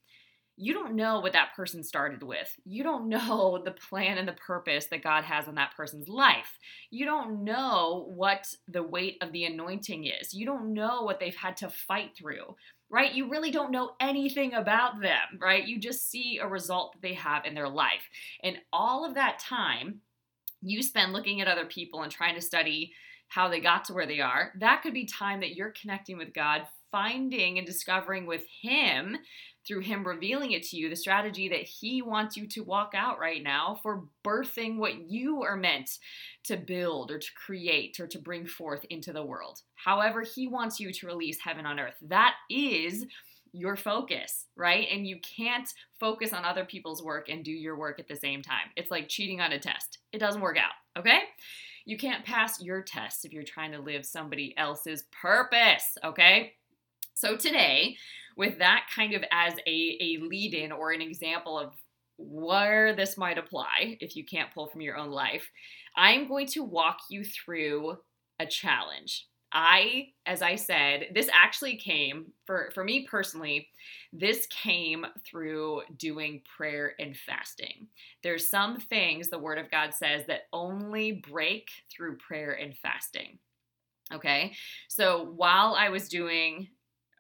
you 0.57 0.73
don't 0.73 0.95
know 0.95 1.21
what 1.21 1.33
that 1.33 1.55
person 1.57 1.83
started 1.83 2.23
with. 2.23 2.55
You 2.65 2.83
don't 2.83 3.09
know 3.09 3.61
the 3.65 3.73
plan 3.73 4.19
and 4.19 4.29
the 4.29 4.33
purpose 4.33 4.87
that 4.87 5.03
God 5.03 5.25
has 5.25 5.49
on 5.49 5.55
that 5.57 5.75
person's 5.77 6.09
life. 6.09 6.59
You 6.91 7.05
don't 7.05 7.45
know 7.45 8.11
what 8.15 8.47
the 8.69 8.83
weight 8.83 9.19
of 9.21 9.33
the 9.33 9.45
anointing 9.45 10.05
is. 10.05 10.35
You 10.35 10.47
don't 10.47 10.73
know 10.73 11.03
what 11.03 11.21
they've 11.21 11.35
had 11.35 11.57
to 11.59 11.69
fight 11.69 12.17
through, 12.17 12.57
right? 12.89 13.13
You 13.13 13.29
really 13.29 13.51
don't 13.51 13.73
know 13.73 13.93
anything 14.01 14.55
about 14.55 15.01
them, 15.01 15.39
right? 15.41 15.67
You 15.67 15.79
just 15.79 16.11
see 16.11 16.39
a 16.39 16.47
result 16.47 16.93
that 16.93 17.03
they 17.03 17.15
have 17.15 17.45
in 17.45 17.55
their 17.55 17.69
life. 17.69 18.09
And 18.43 18.59
all 18.73 19.05
of 19.05 19.15
that 19.15 19.39
time 19.39 20.01
you 20.65 20.83
spend 20.83 21.13
looking 21.13 21.41
at 21.41 21.49
other 21.49 21.67
people 21.67 22.03
and 22.03 22.11
trying 22.11 22.35
to 22.35 22.41
study 22.41 22.93
how 23.29 23.49
they 23.49 23.61
got 23.61 23.85
to 23.85 23.93
where 23.93 24.07
they 24.07 24.21
are, 24.21 24.53
that 24.59 24.83
could 24.83 24.95
be 24.95 25.05
time 25.05 25.41
that 25.41 25.55
you're 25.55 25.75
connecting 25.81 26.17
with 26.17 26.33
God, 26.33 26.63
finding 26.91 27.59
and 27.59 27.67
discovering 27.67 28.27
with 28.27 28.45
Him 28.63 29.17
through 29.67 29.81
Him 29.81 30.07
revealing 30.07 30.53
it 30.53 30.63
to 30.65 30.77
you, 30.77 30.89
the 30.89 30.97
strategy 30.97 31.49
that 31.49 31.63
He 31.63 32.03
wants 32.03 32.37
you 32.37 32.47
to 32.49 32.63
walk 32.63 32.93
out 32.95 33.19
right 33.19 33.43
now 33.43 33.79
for 33.83 34.05
birthing 34.25 34.77
what 34.77 35.11
you 35.11 35.43
are 35.43 35.57
meant 35.57 35.99
to 36.45 36.57
build 36.57 37.11
or 37.11 37.19
to 37.19 37.29
create 37.35 37.99
or 38.01 38.07
to 38.07 38.19
bring 38.19 38.47
forth 38.47 38.85
into 38.91 39.13
the 39.13 39.25
world. 39.25 39.61
However, 39.75 40.23
He 40.23 40.47
wants 40.47 40.81
you 40.81 40.93
to 40.93 41.07
release 41.07 41.39
heaven 41.41 41.67
on 41.67 41.81
earth. 41.81 41.97
That 42.03 42.35
is 42.51 43.07
your 43.55 43.77
focus, 43.77 44.47
right? 44.57 44.89
And 44.91 45.07
you 45.07 45.19
can't 45.21 45.69
focus 46.01 46.33
on 46.33 46.45
other 46.45 46.65
people's 46.65 47.03
work 47.03 47.29
and 47.29 47.45
do 47.45 47.53
your 47.53 47.77
work 47.77 48.01
at 48.01 48.09
the 48.09 48.17
same 48.17 48.43
time. 48.43 48.71
It's 48.77 48.91
like 48.91 49.09
cheating 49.09 49.41
on 49.41 49.53
a 49.53 49.59
test, 49.59 49.99
it 50.13 50.19
doesn't 50.19 50.43
work 50.43 50.59
out, 50.59 50.73
okay? 50.99 51.21
You 51.87 51.97
can't 51.97 52.25
pass 52.25 52.63
your 52.63 52.83
test 52.83 53.25
if 53.25 53.33
you're 53.33 53.45
trying 53.45 53.73
to 53.73 53.79
live 53.79 54.05
somebody 54.05 54.55
else's 54.57 55.05
purpose, 55.13 55.97
okay? 56.03 56.55
So 57.15 57.37
today, 57.37 57.97
with 58.37 58.59
that 58.59 58.87
kind 58.95 59.15
of 59.15 59.25
as 59.31 59.55
a, 59.67 59.99
a 60.01 60.19
lead 60.21 60.55
in 60.55 60.73
or 60.73 60.91
an 60.91 61.01
example 61.01 61.59
of 61.59 61.75
where 62.17 62.95
this 62.95 63.17
might 63.17 63.39
apply 63.39 63.97
if 64.01 64.17
you 64.17 64.25
can't 64.25 64.53
pull 64.53 64.67
from 64.67 64.81
your 64.81 64.97
own 64.97 65.11
life, 65.11 65.49
I'm 65.97 66.29
going 66.29 66.47
to 66.49 66.63
walk 66.63 66.99
you 67.09 67.25
through 67.25 67.99
a 68.39 68.47
challenge. 68.47 69.27
I, 69.53 70.09
as 70.27 70.43
I 70.43 70.57
said, 70.57 71.07
this 71.15 71.31
actually 71.33 71.77
came 71.77 72.33
for, 72.45 72.73
for 72.75 72.83
me 72.83 73.07
personally, 73.09 73.69
this 74.13 74.47
came 74.47 75.07
through 75.25 75.83
doing 75.97 76.43
prayer 76.57 76.95
and 76.99 77.17
fasting. 77.17 77.87
There's 78.25 78.51
some 78.51 78.81
things 78.81 79.29
the 79.29 79.39
Word 79.39 79.59
of 79.59 79.71
God 79.71 79.95
says 79.95 80.27
that 80.27 80.49
only 80.53 81.23
break 81.31 81.69
through 81.89 82.17
prayer 82.17 82.59
and 82.61 82.77
fasting. 82.77 83.39
Okay, 84.13 84.55
so 84.89 85.33
while 85.37 85.75
I 85.75 85.89
was 85.89 86.09
doing 86.09 86.69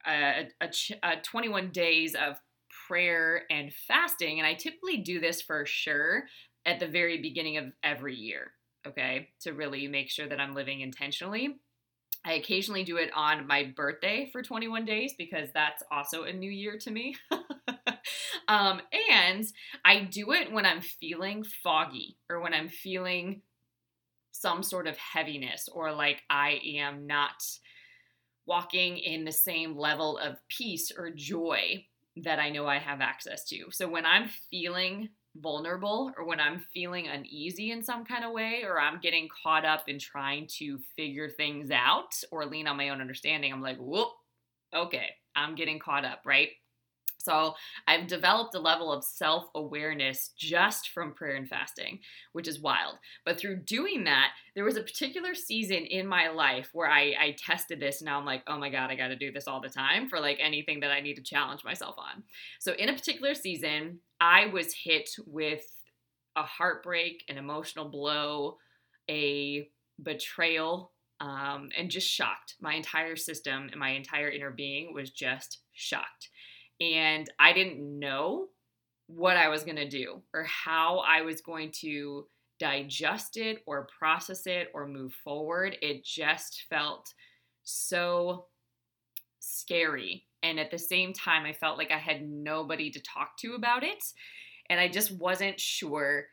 a, 0.06 0.48
a, 0.60 0.68
a 1.02 1.16
21 1.22 1.70
days 1.70 2.14
of 2.14 2.38
prayer 2.86 3.42
and 3.50 3.72
fasting. 3.88 4.38
And 4.38 4.46
I 4.46 4.54
typically 4.54 4.98
do 4.98 5.20
this 5.20 5.42
for 5.42 5.64
sure 5.66 6.24
at 6.66 6.80
the 6.80 6.88
very 6.88 7.20
beginning 7.20 7.56
of 7.58 7.72
every 7.82 8.14
year, 8.14 8.52
okay, 8.86 9.28
to 9.40 9.52
really 9.52 9.88
make 9.88 10.10
sure 10.10 10.28
that 10.28 10.40
I'm 10.40 10.54
living 10.54 10.80
intentionally. 10.80 11.56
I 12.26 12.34
occasionally 12.34 12.84
do 12.84 12.96
it 12.96 13.10
on 13.14 13.46
my 13.46 13.72
birthday 13.76 14.30
for 14.32 14.42
21 14.42 14.86
days 14.86 15.12
because 15.16 15.50
that's 15.52 15.82
also 15.90 16.22
a 16.22 16.32
new 16.32 16.50
year 16.50 16.78
to 16.78 16.90
me. 16.90 17.16
um, 18.48 18.80
and 19.10 19.44
I 19.84 20.00
do 20.00 20.32
it 20.32 20.50
when 20.50 20.64
I'm 20.64 20.80
feeling 20.80 21.44
foggy 21.44 22.16
or 22.30 22.40
when 22.40 22.54
I'm 22.54 22.68
feeling 22.68 23.42
some 24.32 24.62
sort 24.62 24.86
of 24.86 24.96
heaviness 24.96 25.68
or 25.70 25.92
like 25.92 26.22
I 26.30 26.60
am 26.78 27.06
not 27.06 27.42
walking 28.46 28.98
in 28.98 29.24
the 29.24 29.32
same 29.32 29.76
level 29.76 30.18
of 30.18 30.36
peace 30.48 30.92
or 30.96 31.10
joy 31.10 31.84
that 32.16 32.38
I 32.38 32.50
know 32.50 32.66
I 32.66 32.78
have 32.78 33.00
access 33.00 33.44
to. 33.48 33.70
So 33.70 33.88
when 33.88 34.06
I'm 34.06 34.28
feeling 34.50 35.08
vulnerable 35.36 36.12
or 36.16 36.24
when 36.24 36.38
I'm 36.38 36.64
feeling 36.72 37.08
uneasy 37.08 37.72
in 37.72 37.82
some 37.82 38.04
kind 38.04 38.24
of 38.24 38.32
way 38.32 38.62
or 38.64 38.80
I'm 38.80 39.00
getting 39.00 39.28
caught 39.42 39.64
up 39.64 39.88
in 39.88 39.98
trying 39.98 40.46
to 40.58 40.78
figure 40.96 41.28
things 41.28 41.70
out 41.70 42.14
or 42.30 42.46
lean 42.46 42.68
on 42.68 42.76
my 42.76 42.90
own 42.90 43.00
understanding, 43.00 43.52
I'm 43.52 43.62
like, 43.62 43.78
whoop, 43.78 44.08
okay, 44.74 45.08
I'm 45.34 45.54
getting 45.54 45.78
caught 45.78 46.04
up, 46.04 46.20
right? 46.24 46.50
So 47.24 47.54
I've 47.86 48.06
developed 48.06 48.54
a 48.54 48.60
level 48.60 48.92
of 48.92 49.02
self 49.02 49.48
awareness 49.54 50.30
just 50.36 50.90
from 50.90 51.14
prayer 51.14 51.36
and 51.36 51.48
fasting, 51.48 52.00
which 52.32 52.46
is 52.46 52.60
wild. 52.60 52.98
But 53.24 53.38
through 53.38 53.62
doing 53.64 54.04
that, 54.04 54.32
there 54.54 54.64
was 54.64 54.76
a 54.76 54.82
particular 54.82 55.34
season 55.34 55.86
in 55.86 56.06
my 56.06 56.28
life 56.28 56.68
where 56.72 56.88
I, 56.88 57.14
I 57.18 57.36
tested 57.38 57.80
this. 57.80 58.02
Now 58.02 58.18
I'm 58.18 58.26
like, 58.26 58.42
oh 58.46 58.58
my 58.58 58.68
God, 58.68 58.90
I 58.90 58.94
got 58.94 59.08
to 59.08 59.16
do 59.16 59.32
this 59.32 59.48
all 59.48 59.60
the 59.60 59.70
time 59.70 60.08
for 60.08 60.20
like 60.20 60.38
anything 60.40 60.80
that 60.80 60.90
I 60.90 61.00
need 61.00 61.16
to 61.16 61.22
challenge 61.22 61.64
myself 61.64 61.96
on. 61.98 62.22
So 62.60 62.72
in 62.74 62.90
a 62.90 62.94
particular 62.94 63.34
season, 63.34 64.00
I 64.20 64.46
was 64.46 64.74
hit 64.74 65.08
with 65.26 65.64
a 66.36 66.42
heartbreak, 66.42 67.24
an 67.28 67.38
emotional 67.38 67.88
blow, 67.88 68.58
a 69.08 69.68
betrayal, 70.02 70.92
um, 71.20 71.70
and 71.78 71.90
just 71.90 72.08
shocked. 72.08 72.56
My 72.60 72.74
entire 72.74 73.16
system 73.16 73.68
and 73.70 73.80
my 73.80 73.90
entire 73.90 74.28
inner 74.28 74.50
being 74.50 74.92
was 74.92 75.10
just 75.10 75.60
shocked 75.72 76.28
and 76.80 77.28
I 77.38 77.52
didn't 77.52 77.98
know 77.98 78.48
what 79.06 79.36
I 79.36 79.48
was 79.48 79.64
going 79.64 79.76
to 79.76 79.88
do 79.88 80.22
or 80.32 80.44
how 80.44 80.98
I 81.06 81.22
was 81.22 81.40
going 81.40 81.70
to 81.80 82.26
digest 82.58 83.36
it 83.36 83.62
or 83.66 83.88
process 83.98 84.46
it 84.46 84.68
or 84.74 84.86
move 84.86 85.12
forward. 85.12 85.76
It 85.82 86.04
just 86.04 86.64
felt 86.70 87.12
so 87.62 88.46
scary. 89.40 90.26
And 90.42 90.58
at 90.58 90.70
the 90.70 90.78
same 90.78 91.12
time, 91.12 91.44
I 91.44 91.52
felt 91.52 91.78
like 91.78 91.90
I 91.90 91.98
had 91.98 92.22
nobody 92.22 92.90
to 92.90 93.00
talk 93.00 93.36
to 93.38 93.54
about 93.54 93.82
it. 93.82 94.02
And 94.68 94.80
I 94.80 94.88
just 94.88 95.12
wasn't 95.12 95.60
sure 95.60 96.26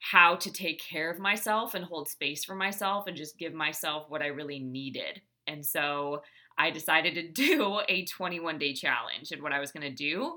how 0.00 0.34
to 0.36 0.52
take 0.52 0.80
care 0.80 1.10
of 1.10 1.18
myself 1.18 1.74
and 1.74 1.84
hold 1.84 2.08
space 2.08 2.44
for 2.44 2.54
myself 2.54 3.06
and 3.06 3.16
just 3.16 3.38
give 3.38 3.54
myself 3.54 4.06
what 4.08 4.22
I 4.22 4.26
really 4.26 4.58
needed. 4.58 5.20
And 5.46 5.64
so 5.64 6.22
I 6.62 6.70
decided 6.70 7.14
to 7.14 7.28
do 7.46 7.80
a 7.88 8.04
21 8.04 8.58
day 8.58 8.72
challenge. 8.72 9.32
And 9.32 9.42
what 9.42 9.52
I 9.52 9.58
was 9.58 9.72
going 9.72 9.88
to 9.88 9.94
do, 9.94 10.36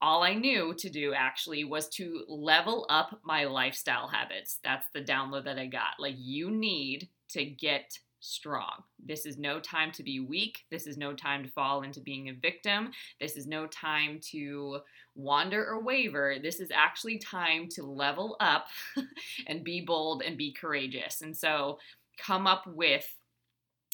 all 0.00 0.22
I 0.22 0.34
knew 0.34 0.74
to 0.74 0.88
do 0.88 1.14
actually 1.14 1.64
was 1.64 1.88
to 1.90 2.24
level 2.28 2.86
up 2.88 3.18
my 3.24 3.44
lifestyle 3.44 4.06
habits. 4.06 4.60
That's 4.62 4.86
the 4.94 5.02
download 5.02 5.44
that 5.44 5.58
I 5.58 5.66
got. 5.66 5.98
Like, 5.98 6.14
you 6.16 6.50
need 6.50 7.08
to 7.30 7.44
get 7.44 7.98
strong. 8.20 8.82
This 9.04 9.26
is 9.26 9.36
no 9.36 9.60
time 9.60 9.92
to 9.92 10.02
be 10.02 10.20
weak. 10.20 10.60
This 10.70 10.86
is 10.86 10.96
no 10.96 11.12
time 11.12 11.42
to 11.42 11.50
fall 11.50 11.82
into 11.82 12.00
being 12.00 12.28
a 12.28 12.34
victim. 12.34 12.90
This 13.20 13.36
is 13.36 13.46
no 13.46 13.66
time 13.66 14.20
to 14.30 14.78
wander 15.14 15.66
or 15.66 15.82
waver. 15.82 16.36
This 16.42 16.60
is 16.60 16.70
actually 16.72 17.18
time 17.18 17.68
to 17.72 17.82
level 17.82 18.36
up 18.40 18.66
and 19.46 19.64
be 19.64 19.82
bold 19.82 20.22
and 20.22 20.38
be 20.38 20.52
courageous. 20.52 21.20
And 21.20 21.36
so, 21.36 21.78
come 22.16 22.46
up 22.46 22.64
with 22.66 23.06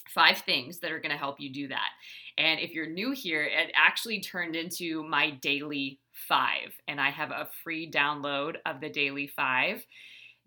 five 0.08 0.38
things 0.38 0.78
that 0.80 0.92
are 0.92 0.98
going 0.98 1.12
to 1.12 1.18
help 1.18 1.40
you 1.40 1.52
do 1.52 1.68
that. 1.68 1.90
And 2.38 2.60
if 2.60 2.72
you're 2.72 2.88
new 2.88 3.12
here, 3.12 3.44
it 3.44 3.70
actually 3.74 4.20
turned 4.20 4.56
into 4.56 5.02
my 5.02 5.30
daily 5.30 6.00
five, 6.12 6.74
and 6.88 7.00
I 7.00 7.10
have 7.10 7.30
a 7.30 7.48
free 7.62 7.90
download 7.90 8.56
of 8.66 8.80
the 8.80 8.88
daily 8.88 9.26
five. 9.26 9.84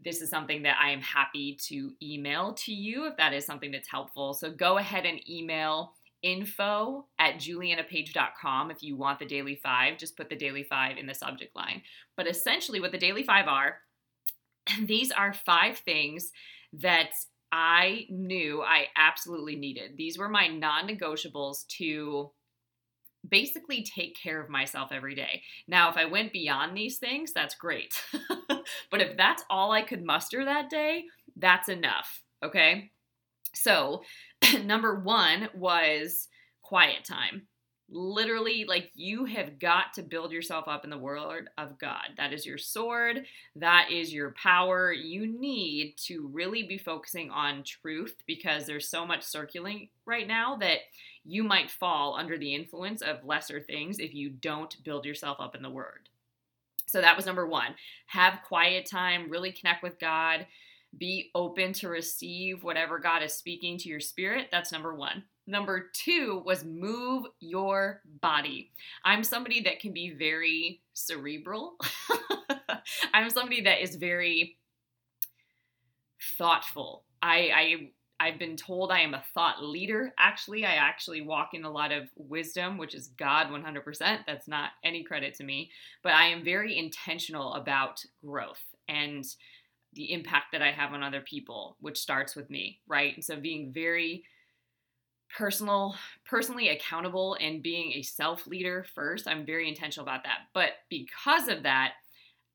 This 0.03 0.21
is 0.21 0.29
something 0.29 0.63
that 0.63 0.77
I 0.81 0.91
am 0.91 1.01
happy 1.01 1.57
to 1.67 1.91
email 2.01 2.53
to 2.53 2.73
you 2.73 3.05
if 3.05 3.17
that 3.17 3.33
is 3.33 3.45
something 3.45 3.71
that's 3.71 3.89
helpful. 3.89 4.33
So 4.33 4.51
go 4.51 4.77
ahead 4.77 5.05
and 5.05 5.19
email 5.29 5.93
info 6.23 7.05
at 7.19 7.35
julianapage.com 7.35 8.71
if 8.71 8.81
you 8.81 8.95
want 8.95 9.19
the 9.19 9.25
daily 9.25 9.55
five. 9.55 9.97
Just 9.97 10.17
put 10.17 10.29
the 10.29 10.35
daily 10.35 10.63
five 10.63 10.97
in 10.97 11.05
the 11.05 11.13
subject 11.13 11.55
line. 11.55 11.81
But 12.17 12.27
essentially, 12.27 12.79
what 12.79 12.91
the 12.91 12.97
daily 12.97 13.23
five 13.23 13.47
are, 13.47 13.77
these 14.81 15.11
are 15.11 15.33
five 15.33 15.77
things 15.77 16.31
that 16.73 17.11
I 17.55 18.07
knew 18.09 18.63
I 18.63 18.87
absolutely 18.97 19.55
needed. 19.55 19.95
These 19.95 20.17
were 20.17 20.27
my 20.27 20.47
non 20.47 20.87
negotiables 20.87 21.67
to 21.77 22.31
basically 23.29 23.83
take 23.83 24.17
care 24.17 24.41
of 24.41 24.49
myself 24.49 24.89
every 24.91 25.13
day. 25.13 25.43
Now, 25.67 25.91
if 25.91 25.95
I 25.95 26.05
went 26.05 26.33
beyond 26.33 26.75
these 26.75 26.97
things, 26.97 27.31
that's 27.31 27.53
great. 27.53 28.03
but 28.89 29.01
if 29.01 29.15
that's 29.15 29.45
all 29.51 29.71
I 29.71 29.83
could 29.83 30.03
muster 30.03 30.43
that 30.43 30.71
day, 30.71 31.05
that's 31.35 31.69
enough. 31.69 32.23
Okay. 32.43 32.89
So, 33.53 34.01
number 34.63 34.99
one 34.99 35.49
was 35.53 36.29
quiet 36.63 37.05
time. 37.05 37.47
Literally, 37.95 38.65
like 38.67 38.89
you 38.95 39.25
have 39.25 39.59
got 39.59 39.93
to 39.93 40.01
build 40.01 40.31
yourself 40.31 40.67
up 40.67 40.83
in 40.83 40.89
the 40.89 40.97
word 40.97 41.49
of 41.59 41.77
God. 41.77 42.07
That 42.17 42.33
is 42.33 42.43
your 42.43 42.57
sword, 42.57 43.25
that 43.55 43.91
is 43.91 44.11
your 44.11 44.31
power. 44.31 44.91
You 44.91 45.27
need 45.27 45.95
to 46.05 46.27
really 46.33 46.63
be 46.63 46.79
focusing 46.79 47.29
on 47.29 47.63
truth 47.63 48.15
because 48.25 48.65
there's 48.65 48.89
so 48.89 49.05
much 49.05 49.21
circulating 49.21 49.89
right 50.05 50.27
now 50.27 50.55
that 50.57 50.79
you 51.23 51.43
might 51.43 51.69
fall 51.69 52.15
under 52.15 52.35
the 52.35 52.55
influence 52.55 53.03
of 53.03 53.23
lesser 53.25 53.61
things 53.61 53.99
if 53.99 54.15
you 54.15 54.31
don't 54.31 54.83
build 54.83 55.05
yourself 55.05 55.37
up 55.39 55.55
in 55.55 55.61
the 55.61 55.69
word. 55.69 56.09
So 56.87 56.99
that 56.99 57.15
was 57.15 57.27
number 57.27 57.47
one. 57.47 57.75
Have 58.07 58.41
quiet 58.47 58.87
time, 58.89 59.29
really 59.29 59.51
connect 59.51 59.83
with 59.83 59.99
God, 59.99 60.47
be 60.97 61.29
open 61.35 61.73
to 61.73 61.89
receive 61.89 62.63
whatever 62.63 62.97
God 62.97 63.21
is 63.21 63.33
speaking 63.33 63.77
to 63.77 63.89
your 63.89 63.99
spirit. 63.99 64.47
That's 64.51 64.71
number 64.71 64.93
one. 64.95 65.23
Number 65.45 65.89
two 65.93 66.41
was 66.45 66.63
move 66.63 67.25
your 67.39 68.01
body. 68.21 68.71
I'm 69.03 69.23
somebody 69.23 69.61
that 69.63 69.79
can 69.79 69.91
be 69.91 70.13
very 70.17 70.81
cerebral. 70.93 71.75
I'm 73.13 73.29
somebody 73.29 73.61
that 73.61 73.81
is 73.81 73.95
very 73.95 74.57
thoughtful. 76.37 77.03
I, 77.21 77.49
I 77.53 77.89
I've 78.23 78.39
been 78.39 78.55
told 78.55 78.89
I 78.89 79.01
am 79.01 79.13
a 79.13 79.23
thought 79.33 79.61
leader. 79.61 80.13
Actually, 80.17 80.65
I 80.65 80.75
actually 80.75 81.21
walk 81.21 81.49
in 81.53 81.65
a 81.65 81.71
lot 81.71 81.91
of 81.91 82.07
wisdom, 82.15 82.77
which 82.77 82.95
is 82.95 83.07
God 83.17 83.47
100%. 83.47 84.19
That's 84.25 84.47
not 84.47 84.71
any 84.81 85.03
credit 85.03 85.33
to 85.35 85.43
me, 85.43 85.71
but 86.03 86.13
I 86.13 86.27
am 86.27 86.43
very 86.43 86.77
intentional 86.77 87.55
about 87.55 88.01
growth 88.25 88.61
and 88.87 89.25
the 89.93 90.13
impact 90.13 90.53
that 90.53 90.61
I 90.61 90.71
have 90.71 90.93
on 90.93 91.03
other 91.03 91.19
people, 91.19 91.75
which 91.81 91.99
starts 91.99 92.33
with 92.33 92.49
me, 92.49 92.79
right? 92.87 93.13
And 93.13 93.23
so 93.23 93.35
being 93.35 93.73
very 93.73 94.23
personal 95.35 95.95
personally 96.25 96.69
accountable 96.69 97.35
and 97.41 97.63
being 97.63 97.93
a 97.93 98.01
self 98.01 98.45
leader 98.45 98.85
first 98.93 99.27
i'm 99.27 99.45
very 99.45 99.67
intentional 99.67 100.07
about 100.07 100.23
that. 100.23 100.39
But 100.53 100.71
because 100.89 101.47
of 101.47 101.63
that 101.63 101.93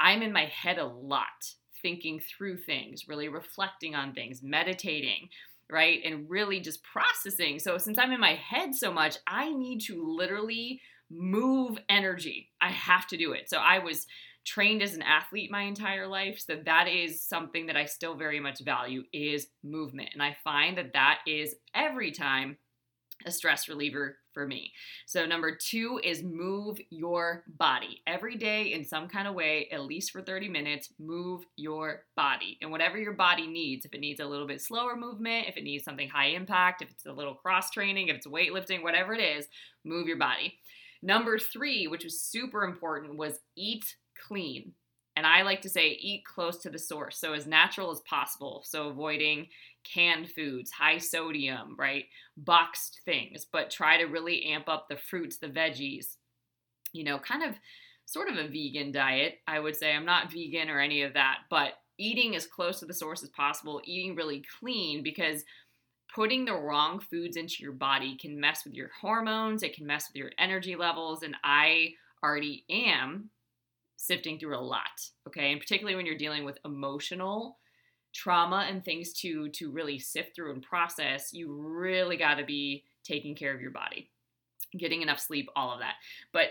i'm 0.00 0.23
in 0.23 0.32
my 0.32 0.47
head 0.47 0.78
a 0.78 0.87
lot 0.87 1.54
thinking 1.82 2.20
through 2.20 2.56
things 2.56 3.08
really 3.08 3.28
reflecting 3.28 3.94
on 3.94 4.12
things 4.12 4.42
meditating 4.42 5.28
right 5.70 6.00
and 6.04 6.28
really 6.30 6.61
just 6.61 6.82
processing. 6.82 7.58
So 7.58 7.78
since 7.78 7.99
i'm 7.99 8.12
in 8.12 8.20
my 8.20 8.35
head 8.35 8.75
so 8.75 8.92
much 8.92 9.16
i 9.26 9.52
need 9.52 9.80
to 9.82 10.16
literally 10.16 10.80
move 11.11 11.78
energy. 11.88 12.50
I 12.61 12.70
have 12.70 13.06
to 13.08 13.16
do 13.16 13.32
it. 13.32 13.50
So 13.50 13.58
i 13.58 13.78
was 13.80 14.06
trained 14.44 14.82
as 14.82 14.94
an 14.94 15.02
athlete 15.02 15.50
my 15.50 15.62
entire 15.62 16.06
life 16.06 16.38
so 16.38 16.56
that 16.64 16.88
is 16.88 17.20
something 17.20 17.66
that 17.66 17.76
i 17.76 17.85
still 17.85 18.14
very 18.14 18.40
much 18.40 18.61
value 18.61 19.02
is 19.12 19.49
movement. 19.64 20.11
And 20.12 20.23
i 20.23 20.37
find 20.44 20.78
that 20.78 20.92
that 20.92 21.18
is 21.26 21.56
every 21.75 22.12
time 22.12 22.56
a 23.26 23.30
stress 23.30 23.68
reliever 23.68 24.18
for 24.32 24.46
me. 24.46 24.72
So, 25.06 25.26
number 25.26 25.54
two 25.54 26.00
is 26.04 26.22
move 26.22 26.78
your 26.90 27.44
body 27.58 28.02
every 28.06 28.37
day 28.37 28.72
in 28.72 28.84
some 28.84 29.08
kind 29.08 29.26
of 29.26 29.34
way, 29.34 29.68
at 29.72 29.82
least 29.82 30.12
for 30.12 30.22
30 30.22 30.48
minutes. 30.48 30.90
Move 30.98 31.44
your 31.56 32.04
body 32.16 32.58
and 32.62 32.70
whatever 32.70 32.98
your 32.98 33.14
body 33.14 33.46
needs. 33.46 33.84
If 33.84 33.94
it 33.94 34.00
needs 34.00 34.20
a 34.20 34.26
little 34.26 34.46
bit 34.46 34.62
slower 34.62 34.96
movement, 34.96 35.48
if 35.48 35.56
it 35.56 35.64
needs 35.64 35.84
something 35.84 36.08
high 36.08 36.28
impact, 36.28 36.82
if 36.82 36.90
it's 36.90 37.06
a 37.06 37.12
little 37.12 37.34
cross 37.34 37.70
training, 37.70 38.08
if 38.08 38.16
it's 38.16 38.26
weightlifting, 38.26 38.82
whatever 38.82 39.12
it 39.12 39.20
is, 39.20 39.46
move 39.85 40.07
your 40.07 40.18
body. 40.18 40.59
Number 41.02 41.38
three, 41.38 41.87
which 41.87 42.04
was 42.04 42.20
super 42.20 42.64
important, 42.64 43.16
was 43.16 43.40
eat 43.57 43.96
clean. 44.26 44.72
And 45.16 45.26
I 45.26 45.42
like 45.42 45.62
to 45.62 45.68
say 45.68 45.98
eat 46.00 46.24
close 46.24 46.59
to 46.59 46.70
the 46.70 46.78
source, 46.78 47.18
so 47.18 47.33
as 47.33 47.44
natural 47.44 47.90
as 47.90 48.00
possible. 48.02 48.62
So 48.64 48.88
avoiding 48.88 49.48
canned 49.92 50.31
foods, 50.31 50.70
high 50.70 50.98
sodium, 50.98 51.77
right? 51.79 52.05
Boxed 52.37 53.01
things, 53.05 53.46
but 53.51 53.70
try 53.70 53.96
to 53.98 54.05
really 54.05 54.44
amp 54.46 54.68
up 54.68 54.87
the 54.88 54.96
fruits, 54.96 55.38
the 55.38 55.48
veggies. 55.48 56.16
You 56.92 57.05
know, 57.05 57.18
kind 57.18 57.42
of 57.42 57.55
sort 58.07 58.31
of 58.31 58.37
a 58.37 58.48
vegan 58.48 58.92
diet, 58.92 59.40
I 59.46 59.61
would 59.61 59.77
say. 59.77 59.92
I'm 59.92 60.07
not 60.07 60.33
vegan 60.33 60.70
or 60.70 60.81
any 60.81 61.03
of 61.03 61.14
that, 61.14 61.40
but 61.51 61.74
eating 61.98 62.35
as 62.35 62.46
close 62.46 62.81
to 62.81 62.87
the 62.87 62.94
source 62.94 63.22
as 63.22 63.29
possible, 63.31 63.83
eating 63.85 64.14
really 64.14 64.42
clean 64.59 65.03
because 65.03 65.44
putting 66.14 66.44
the 66.44 66.55
wrong 66.55 67.01
foods 67.01 67.37
into 67.37 67.57
your 67.61 67.72
body 67.72 68.16
can 68.16 68.40
mess 68.40 68.64
with 68.64 68.74
your 68.74 68.90
hormones, 69.01 69.62
it 69.62 69.74
can 69.74 69.87
mess 69.87 70.09
with 70.09 70.16
your 70.16 70.31
energy 70.38 70.74
levels, 70.74 71.22
and 71.22 71.37
I 71.44 71.90
already 72.24 72.64
am 72.70 73.31
sifting 73.96 74.38
through 74.38 74.57
a 74.57 74.61
lot, 74.61 75.11
okay? 75.27 75.53
And 75.53 75.61
particularly 75.61 75.96
when 75.96 76.07
you're 76.07 76.16
dealing 76.16 76.44
with 76.44 76.59
emotional 76.64 77.59
trauma 78.14 78.66
and 78.68 78.85
things 78.85 79.12
to 79.12 79.49
to 79.51 79.71
really 79.71 79.99
sift 79.99 80.35
through 80.35 80.53
and 80.53 80.62
process, 80.62 81.33
you 81.33 81.53
really 81.53 82.16
got 82.16 82.35
to 82.37 82.44
be 82.44 82.85
taking 83.05 83.35
care 83.35 83.55
of 83.55 83.61
your 83.61 83.71
body. 83.71 84.11
Getting 84.77 85.03
enough 85.03 85.21
sleep, 85.21 85.49
all 85.57 85.73
of 85.73 85.81
that. 85.81 85.94
But 86.33 86.51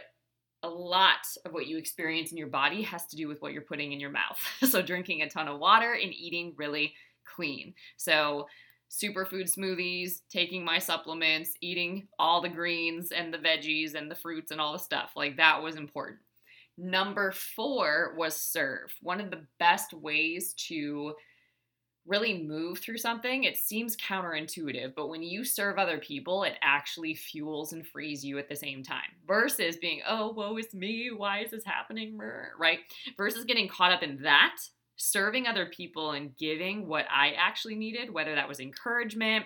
a 0.64 0.70
lot 0.70 1.28
of 1.46 1.54
what 1.54 1.68
you 1.68 1.78
experience 1.78 2.32
in 2.32 2.38
your 2.38 2.48
body 2.48 2.82
has 2.82 3.06
to 3.08 3.16
do 3.16 3.28
with 3.28 3.42
what 3.42 3.54
you're 3.54 3.62
putting 3.62 3.92
in 3.92 4.00
your 4.00 4.10
mouth. 4.10 4.40
so 4.70 4.82
drinking 4.82 5.22
a 5.22 5.30
ton 5.30 5.48
of 5.48 5.60
water 5.60 5.94
and 5.94 6.14
eating 6.14 6.54
really 6.58 6.94
clean. 7.26 7.74
So 7.98 8.48
superfood 8.90 9.54
smoothies, 9.54 10.22
taking 10.30 10.64
my 10.64 10.80
supplements, 10.80 11.54
eating 11.62 12.08
all 12.18 12.42
the 12.42 12.50
greens 12.50 13.12
and 13.12 13.34
the 13.34 13.38
veggies 13.38 13.96
and 13.96 14.10
the 14.10 14.16
fruits 14.16 14.52
and 14.52 14.62
all 14.62 14.74
the 14.74 14.80
stuff. 14.80 15.12
Like 15.16 15.38
that 15.38 15.62
was 15.62 15.76
important. 15.76 16.20
Number 16.78 17.32
four 17.32 18.14
was 18.18 18.36
serve. 18.36 18.94
One 19.02 19.20
of 19.20 19.32
the 19.32 19.46
best 19.60 19.94
ways 19.94 20.54
to 20.68 21.14
really 22.08 22.42
move 22.42 22.80
through 22.80 22.98
something, 22.98 23.44
it 23.44 23.58
seems 23.58 23.98
counterintuitive, 23.98 24.96
but 24.96 25.10
when 25.10 25.22
you 25.22 25.44
serve 25.44 25.78
other 25.78 25.98
people, 25.98 26.44
it 26.44 26.56
actually 26.62 27.14
fuels 27.14 27.74
and 27.74 27.86
frees 27.86 28.24
you 28.24 28.38
at 28.38 28.48
the 28.48 28.56
same 28.56 28.82
time. 28.82 29.12
Versus 29.28 29.78
being, 29.78 30.02
oh, 30.08 30.32
woe 30.32 30.58
is 30.58 30.74
me, 30.74 31.12
why 31.16 31.40
is 31.40 31.52
this 31.52 31.66
happening? 31.66 32.18
Right? 32.58 32.80
Versus 33.18 33.46
getting 33.46 33.68
caught 33.68 33.92
up 33.92 34.04
in 34.04 34.22
that, 34.24 34.56
serving 34.96 35.46
other 35.46 35.68
people 35.68 36.12
and 36.12 36.36
giving 36.38 36.88
what 36.88 37.06
I 37.14 37.34
actually 37.38 37.76
needed, 37.76 38.14
whether 38.14 38.34
that 38.36 38.48
was 38.48 38.60
encouragement, 38.60 39.46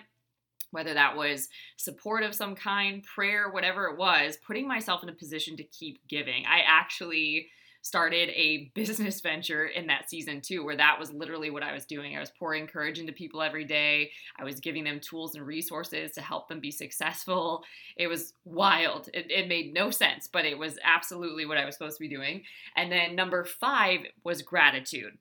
whether 0.70 0.94
that 0.94 1.16
was 1.16 1.48
support 1.76 2.22
of 2.22 2.34
some 2.34 2.54
kind, 2.54 3.04
prayer, 3.04 3.50
whatever 3.50 3.86
it 3.86 3.98
was, 3.98 4.38
putting 4.46 4.66
myself 4.66 5.02
in 5.02 5.10
a 5.10 5.14
position 5.14 5.56
to 5.58 5.64
keep 5.64 6.00
giving. 6.08 6.46
I 6.46 6.60
actually 6.66 7.48
started 7.82 8.30
a 8.30 8.70
business 8.74 9.20
venture 9.20 9.66
in 9.66 9.86
that 9.88 10.08
season 10.08 10.40
too, 10.40 10.64
where 10.64 10.76
that 10.76 10.98
was 10.98 11.12
literally 11.12 11.50
what 11.50 11.62
I 11.62 11.72
was 11.72 11.84
doing. 11.84 12.16
I 12.16 12.20
was 12.20 12.32
pouring 12.38 12.66
courage 12.66 12.98
into 12.98 13.12
people 13.12 13.42
every 13.42 13.64
day. 13.64 14.10
I 14.38 14.44
was 14.44 14.60
giving 14.60 14.84
them 14.84 15.00
tools 15.00 15.34
and 15.34 15.46
resources 15.46 16.12
to 16.12 16.22
help 16.22 16.48
them 16.48 16.60
be 16.60 16.70
successful. 16.70 17.62
It 17.96 18.06
was 18.06 18.32
wild. 18.44 19.08
It, 19.12 19.30
it 19.30 19.48
made 19.48 19.74
no 19.74 19.90
sense, 19.90 20.28
but 20.32 20.44
it 20.44 20.58
was 20.58 20.78
absolutely 20.82 21.44
what 21.44 21.58
I 21.58 21.64
was 21.64 21.74
supposed 21.74 21.98
to 21.98 22.02
be 22.02 22.08
doing. 22.08 22.42
And 22.76 22.90
then 22.90 23.14
number 23.14 23.44
five 23.44 24.00
was 24.24 24.42
gratitude. 24.42 25.18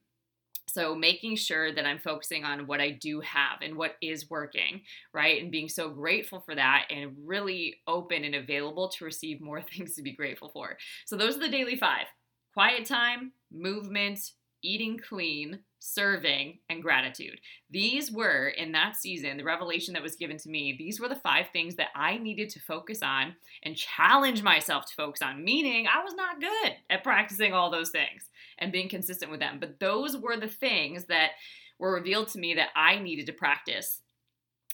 So, 0.69 0.95
making 0.95 1.35
sure 1.35 1.73
that 1.73 1.85
I'm 1.85 1.99
focusing 1.99 2.45
on 2.45 2.65
what 2.65 2.79
I 2.79 2.91
do 2.91 3.19
have 3.19 3.61
and 3.61 3.75
what 3.75 3.95
is 4.01 4.29
working, 4.29 4.81
right? 5.13 5.41
And 5.41 5.51
being 5.51 5.67
so 5.67 5.89
grateful 5.89 6.39
for 6.39 6.55
that 6.55 6.85
and 6.89 7.13
really 7.25 7.77
open 7.87 8.23
and 8.23 8.35
available 8.35 8.87
to 8.89 9.03
receive 9.03 9.41
more 9.41 9.61
things 9.75 9.95
to 9.95 10.01
be 10.01 10.13
grateful 10.13 10.49
for. 10.49 10.77
So, 11.05 11.17
those 11.17 11.35
are 11.35 11.41
the 11.41 11.49
daily 11.49 11.75
five 11.75 12.05
quiet 12.53 12.85
time, 12.85 13.31
movement, 13.51 14.19
eating 14.63 14.97
clean, 14.97 15.59
serving, 15.79 16.59
and 16.69 16.83
gratitude. 16.83 17.39
These 17.71 18.11
were, 18.11 18.49
in 18.49 18.71
that 18.73 18.95
season, 18.95 19.37
the 19.37 19.43
revelation 19.43 19.93
that 19.93 20.03
was 20.03 20.15
given 20.15 20.37
to 20.37 20.49
me, 20.49 20.75
these 20.77 20.99
were 20.99 21.09
the 21.09 21.15
five 21.15 21.47
things 21.51 21.75
that 21.75 21.87
I 21.95 22.17
needed 22.17 22.49
to 22.51 22.59
focus 22.59 23.01
on 23.01 23.35
and 23.63 23.75
challenge 23.75 24.43
myself 24.43 24.85
to 24.85 24.95
focus 24.95 25.21
on, 25.21 25.43
meaning 25.43 25.87
I 25.87 26.03
was 26.03 26.13
not 26.13 26.39
good 26.39 26.73
at 26.89 27.03
practicing 27.03 27.53
all 27.53 27.71
those 27.71 27.89
things 27.89 28.29
and 28.59 28.71
being 28.71 28.89
consistent 28.89 29.31
with 29.31 29.39
them. 29.39 29.57
But 29.59 29.79
those 29.79 30.15
were 30.15 30.37
the 30.37 30.47
things 30.47 31.05
that 31.05 31.31
were 31.79 31.93
revealed 31.93 32.27
to 32.29 32.39
me 32.39 32.53
that 32.53 32.69
I 32.75 32.99
needed 32.99 33.25
to 33.25 33.33
practice 33.33 34.00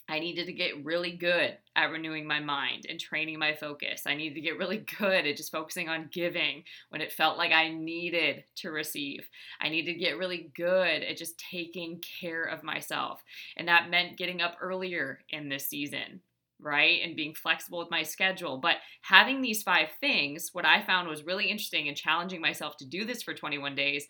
I 0.09 0.19
needed 0.19 0.45
to 0.45 0.53
get 0.53 0.85
really 0.85 1.11
good 1.11 1.57
at 1.75 1.91
renewing 1.91 2.25
my 2.25 2.39
mind 2.39 2.85
and 2.89 2.99
training 2.99 3.39
my 3.39 3.53
focus. 3.53 4.03
I 4.05 4.15
needed 4.15 4.35
to 4.35 4.41
get 4.41 4.57
really 4.57 4.77
good 4.99 5.25
at 5.25 5.37
just 5.37 5.51
focusing 5.51 5.89
on 5.89 6.09
giving 6.11 6.63
when 6.89 7.01
it 7.01 7.11
felt 7.11 7.37
like 7.37 7.51
I 7.51 7.69
needed 7.69 8.43
to 8.57 8.71
receive. 8.71 9.29
I 9.59 9.69
needed 9.69 9.93
to 9.93 9.99
get 9.99 10.17
really 10.17 10.51
good 10.55 11.03
at 11.03 11.17
just 11.17 11.39
taking 11.39 12.01
care 12.21 12.43
of 12.43 12.63
myself. 12.63 13.23
And 13.57 13.67
that 13.67 13.89
meant 13.89 14.17
getting 14.17 14.41
up 14.41 14.57
earlier 14.61 15.19
in 15.29 15.49
this 15.49 15.67
season, 15.67 16.21
right? 16.59 17.01
And 17.03 17.15
being 17.15 17.33
flexible 17.33 17.79
with 17.79 17.91
my 17.91 18.03
schedule. 18.03 18.57
But 18.57 18.77
having 19.01 19.41
these 19.41 19.63
five 19.63 19.89
things, 19.99 20.49
what 20.53 20.65
I 20.65 20.81
found 20.81 21.07
was 21.07 21.25
really 21.25 21.49
interesting 21.49 21.87
and 21.87 21.97
challenging 21.97 22.41
myself 22.41 22.77
to 22.77 22.85
do 22.85 23.05
this 23.05 23.23
for 23.23 23.33
21 23.33 23.75
days 23.75 24.07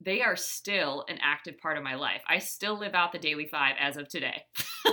they 0.00 0.22
are 0.22 0.36
still 0.36 1.04
an 1.08 1.18
active 1.20 1.58
part 1.58 1.76
of 1.76 1.82
my 1.84 1.94
life. 1.94 2.22
I 2.28 2.38
still 2.38 2.78
live 2.78 2.94
out 2.94 3.12
the 3.12 3.18
daily 3.18 3.46
five 3.46 3.74
as 3.80 3.96
of 3.96 4.08
today. 4.08 4.42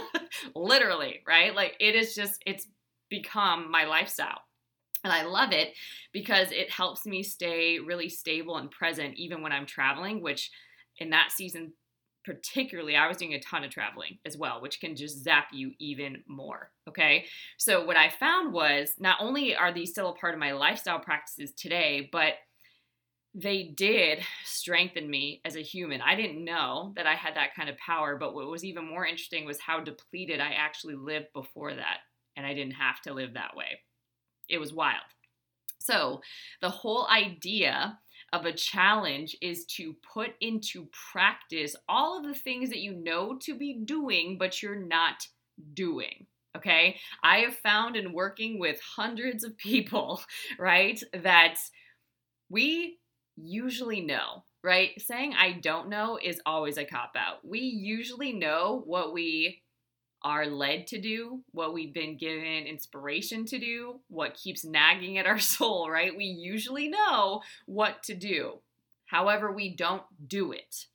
Literally, 0.56 1.22
right? 1.28 1.56
Like 1.56 1.76
it 1.80 1.96
is 1.96 2.16
just, 2.16 2.42
it's 2.46 2.68
become 3.10 3.70
my 3.70 3.86
lifestyle. 3.86 4.42
And 5.04 5.14
I 5.14 5.24
love 5.24 5.52
it 5.52 5.74
because 6.12 6.52
it 6.52 6.72
helps 6.72 7.06
me 7.06 7.22
stay 7.22 7.78
really 7.78 8.10
stable 8.10 8.58
and 8.58 8.72
present 8.72 9.16
even 9.16 9.44
when 9.44 9.52
I'm 9.52 9.68
traveling, 9.68 10.22
which 10.22 10.50
in 10.98 11.12
that 11.12 11.32
season 11.32 11.74
particularly 12.26 12.96
I 12.96 13.08
was 13.08 13.18
doing 13.18 13.36
a 13.36 13.40
ton 13.40 13.64
of 13.64 13.70
traveling 13.70 14.18
as 14.26 14.36
well, 14.36 14.62
which 14.62 14.82
can 14.82 14.96
just 14.96 15.24
zap 15.24 15.50
you 15.54 15.74
even 15.80 16.24
more. 16.28 16.72
Okay. 16.90 17.26
So, 17.58 17.86
what 17.86 17.96
I 17.96 18.10
found 18.10 18.52
was 18.52 18.96
not 19.00 19.18
only 19.22 19.56
are 19.56 19.72
these 19.72 19.92
still 19.92 20.10
a 20.10 20.16
part 20.16 20.34
of 20.34 20.40
my 20.40 20.54
lifestyle 20.54 21.00
practices 21.00 21.54
today, 21.54 22.10
but 22.12 22.34
they 23.38 23.64
did 23.64 24.20
strengthen 24.46 25.10
me 25.10 25.42
as 25.44 25.58
a 25.58 25.62
human. 25.62 26.02
I 26.02 26.16
didn't 26.16 26.44
know 26.44 26.94
that 26.96 27.06
I 27.06 27.16
had 27.16 27.36
that 27.36 27.54
kind 27.54 27.70
of 27.70 27.78
power, 27.78 28.16
but 28.18 28.34
what 28.34 28.48
was 28.48 28.64
even 28.64 28.88
more 28.88 29.06
interesting 29.06 29.46
was 29.46 29.60
how 29.60 29.82
depleted 29.82 30.40
I 30.40 30.54
actually 30.54 30.96
lived 30.96 31.28
before 31.34 31.74
that. 31.74 31.98
And 32.38 32.46
I 32.46 32.54
didn't 32.54 32.76
have 32.76 33.02
to 33.02 33.14
live 33.14 33.34
that 33.34 33.56
way. 33.56 33.80
It 34.48 34.58
was 34.58 34.74
wild. 34.74 35.04
So, 35.80 36.22
the 36.62 36.70
whole 36.70 37.08
idea 37.08 38.00
of 38.32 38.46
a 38.46 38.54
challenge 38.54 39.36
is 39.42 39.66
to 39.66 39.96
put 40.14 40.32
into 40.40 40.88
practice 41.12 41.76
all 41.88 42.18
of 42.18 42.26
the 42.26 42.34
things 42.34 42.70
that 42.70 42.80
you 42.80 42.94
know 42.94 43.38
to 43.42 43.56
be 43.56 43.82
doing, 43.84 44.38
but 44.38 44.64
you're 44.64 44.76
not 44.76 45.28
doing. 45.74 46.26
Okay. 46.56 46.98
I 47.22 47.40
have 47.40 47.56
found 47.56 47.98
in 47.98 48.14
working 48.14 48.60
with 48.60 48.80
hundreds 48.80 49.44
of 49.44 49.58
people, 49.58 50.22
right, 50.60 51.02
that 51.14 51.58
we 52.50 52.98
usually 53.36 54.02
know, 54.02 54.44
right? 54.64 54.92
Saying 55.02 55.34
I 55.34 55.54
don't 55.54 55.90
know 55.90 56.20
is 56.22 56.42
always 56.46 56.78
a 56.78 56.86
cop 56.86 57.16
out. 57.18 57.46
We 57.48 57.60
usually 57.60 58.34
know 58.34 58.84
what 58.86 59.14
we 59.14 59.62
are 60.24 60.48
led 60.48 60.88
to 60.88 61.00
do, 61.00 61.44
what 61.52 61.74
we've 61.74 61.94
been 61.94 62.18
given 62.18 62.66
inspiration 62.66 63.46
to 63.46 63.60
do, 63.60 64.00
what 64.08 64.34
keeps 64.34 64.66
nagging 64.66 65.18
at 65.18 65.28
our 65.28 65.40
soul, 65.56 65.90
right? 65.90 66.16
We 66.16 66.26
usually 66.26 66.90
know 66.90 67.42
what 67.68 68.04
to 68.04 68.16
do. 68.16 68.60
However, 69.06 69.52
we 69.52 69.76
don't 69.76 70.04
do 70.28 70.52
it. 70.52 70.88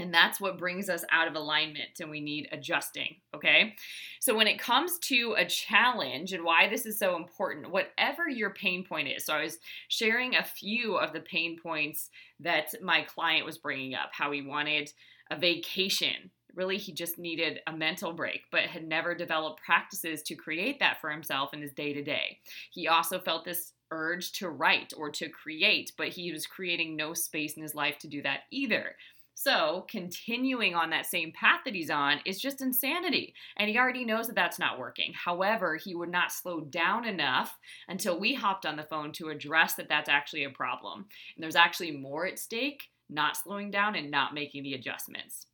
And 0.00 0.14
that's 0.14 0.40
what 0.40 0.56
brings 0.56 0.88
us 0.88 1.04
out 1.12 1.28
of 1.28 1.34
alignment, 1.34 2.00
and 2.00 2.10
we 2.10 2.20
need 2.20 2.48
adjusting. 2.52 3.16
Okay. 3.34 3.74
So, 4.18 4.34
when 4.34 4.46
it 4.46 4.58
comes 4.58 4.98
to 5.00 5.34
a 5.36 5.44
challenge 5.44 6.32
and 6.32 6.42
why 6.42 6.68
this 6.68 6.86
is 6.86 6.98
so 6.98 7.16
important, 7.16 7.70
whatever 7.70 8.26
your 8.26 8.50
pain 8.50 8.82
point 8.82 9.08
is, 9.08 9.26
so 9.26 9.34
I 9.34 9.42
was 9.42 9.58
sharing 9.88 10.34
a 10.34 10.42
few 10.42 10.96
of 10.96 11.12
the 11.12 11.20
pain 11.20 11.58
points 11.62 12.08
that 12.40 12.74
my 12.82 13.02
client 13.02 13.44
was 13.44 13.58
bringing 13.58 13.94
up 13.94 14.08
how 14.12 14.30
he 14.30 14.40
wanted 14.40 14.90
a 15.30 15.38
vacation. 15.38 16.30
Really, 16.54 16.78
he 16.78 16.92
just 16.92 17.18
needed 17.18 17.60
a 17.66 17.72
mental 17.72 18.14
break, 18.14 18.44
but 18.50 18.62
had 18.62 18.88
never 18.88 19.14
developed 19.14 19.62
practices 19.62 20.22
to 20.22 20.34
create 20.34 20.80
that 20.80 21.00
for 21.00 21.10
himself 21.10 21.52
in 21.52 21.60
his 21.60 21.72
day 21.72 21.92
to 21.92 22.02
day. 22.02 22.38
He 22.72 22.88
also 22.88 23.20
felt 23.20 23.44
this 23.44 23.74
urge 23.90 24.32
to 24.32 24.48
write 24.48 24.92
or 24.96 25.10
to 25.10 25.28
create, 25.28 25.92
but 25.98 26.08
he 26.08 26.32
was 26.32 26.46
creating 26.46 26.96
no 26.96 27.12
space 27.12 27.54
in 27.54 27.62
his 27.62 27.74
life 27.74 27.98
to 27.98 28.08
do 28.08 28.22
that 28.22 28.40
either. 28.50 28.94
So, 29.34 29.86
continuing 29.88 30.74
on 30.74 30.90
that 30.90 31.06
same 31.06 31.32
path 31.32 31.60
that 31.64 31.74
he's 31.74 31.88
on 31.90 32.20
is 32.26 32.40
just 32.40 32.60
insanity. 32.60 33.34
And 33.56 33.70
he 33.70 33.78
already 33.78 34.04
knows 34.04 34.26
that 34.26 34.36
that's 34.36 34.58
not 34.58 34.78
working. 34.78 35.12
However, 35.14 35.76
he 35.76 35.94
would 35.94 36.10
not 36.10 36.32
slow 36.32 36.60
down 36.60 37.06
enough 37.06 37.56
until 37.88 38.20
we 38.20 38.34
hopped 38.34 38.66
on 38.66 38.76
the 38.76 38.82
phone 38.82 39.12
to 39.12 39.30
address 39.30 39.74
that 39.74 39.88
that's 39.88 40.10
actually 40.10 40.44
a 40.44 40.50
problem. 40.50 41.06
And 41.36 41.42
there's 41.42 41.56
actually 41.56 41.92
more 41.92 42.26
at 42.26 42.38
stake, 42.38 42.82
not 43.08 43.36
slowing 43.36 43.70
down 43.70 43.94
and 43.94 44.10
not 44.10 44.34
making 44.34 44.62
the 44.62 44.74
adjustments. 44.74 45.46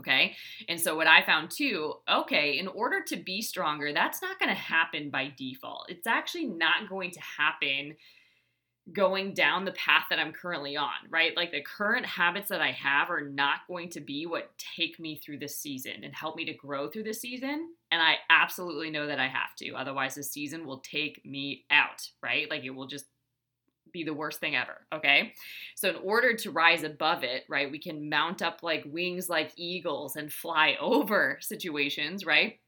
Okay. 0.00 0.34
And 0.68 0.80
so, 0.80 0.96
what 0.96 1.06
I 1.06 1.22
found 1.22 1.50
too, 1.50 1.94
okay, 2.10 2.58
in 2.58 2.66
order 2.66 3.02
to 3.08 3.16
be 3.16 3.42
stronger, 3.42 3.92
that's 3.92 4.22
not 4.22 4.38
going 4.38 4.48
to 4.48 4.54
happen 4.54 5.10
by 5.10 5.32
default. 5.36 5.90
It's 5.90 6.06
actually 6.06 6.46
not 6.46 6.88
going 6.88 7.10
to 7.10 7.20
happen 7.20 7.96
going 8.90 9.32
down 9.32 9.64
the 9.64 9.72
path 9.72 10.06
that 10.10 10.18
I'm 10.18 10.32
currently 10.32 10.76
on, 10.76 10.90
right? 11.08 11.36
Like 11.36 11.52
the 11.52 11.62
current 11.62 12.04
habits 12.04 12.48
that 12.48 12.60
I 12.60 12.72
have 12.72 13.10
are 13.10 13.20
not 13.20 13.60
going 13.68 13.88
to 13.90 14.00
be 14.00 14.26
what 14.26 14.50
take 14.76 14.98
me 14.98 15.16
through 15.16 15.38
this 15.38 15.56
season 15.58 16.02
and 16.02 16.12
help 16.12 16.34
me 16.34 16.44
to 16.46 16.54
grow 16.54 16.90
through 16.90 17.04
the 17.04 17.14
season. 17.14 17.68
And 17.92 18.02
I 18.02 18.16
absolutely 18.28 18.90
know 18.90 19.06
that 19.06 19.20
I 19.20 19.28
have 19.28 19.54
to. 19.58 19.74
Otherwise, 19.74 20.16
the 20.16 20.24
season 20.24 20.66
will 20.66 20.80
take 20.80 21.24
me 21.24 21.64
out, 21.70 22.08
right? 22.22 22.50
Like 22.50 22.64
it 22.64 22.70
will 22.70 22.88
just 22.88 23.06
be 23.92 24.02
the 24.02 24.14
worst 24.14 24.40
thing 24.40 24.56
ever, 24.56 24.86
okay? 24.92 25.32
So, 25.76 25.90
in 25.90 25.96
order 25.96 26.34
to 26.34 26.50
rise 26.50 26.82
above 26.82 27.22
it, 27.24 27.44
right, 27.48 27.70
we 27.70 27.78
can 27.78 28.08
mount 28.08 28.42
up 28.42 28.60
like 28.62 28.84
wings 28.86 29.28
like 29.28 29.52
eagles 29.56 30.16
and 30.16 30.32
fly 30.32 30.76
over 30.80 31.38
situations, 31.40 32.26
right? 32.26 32.58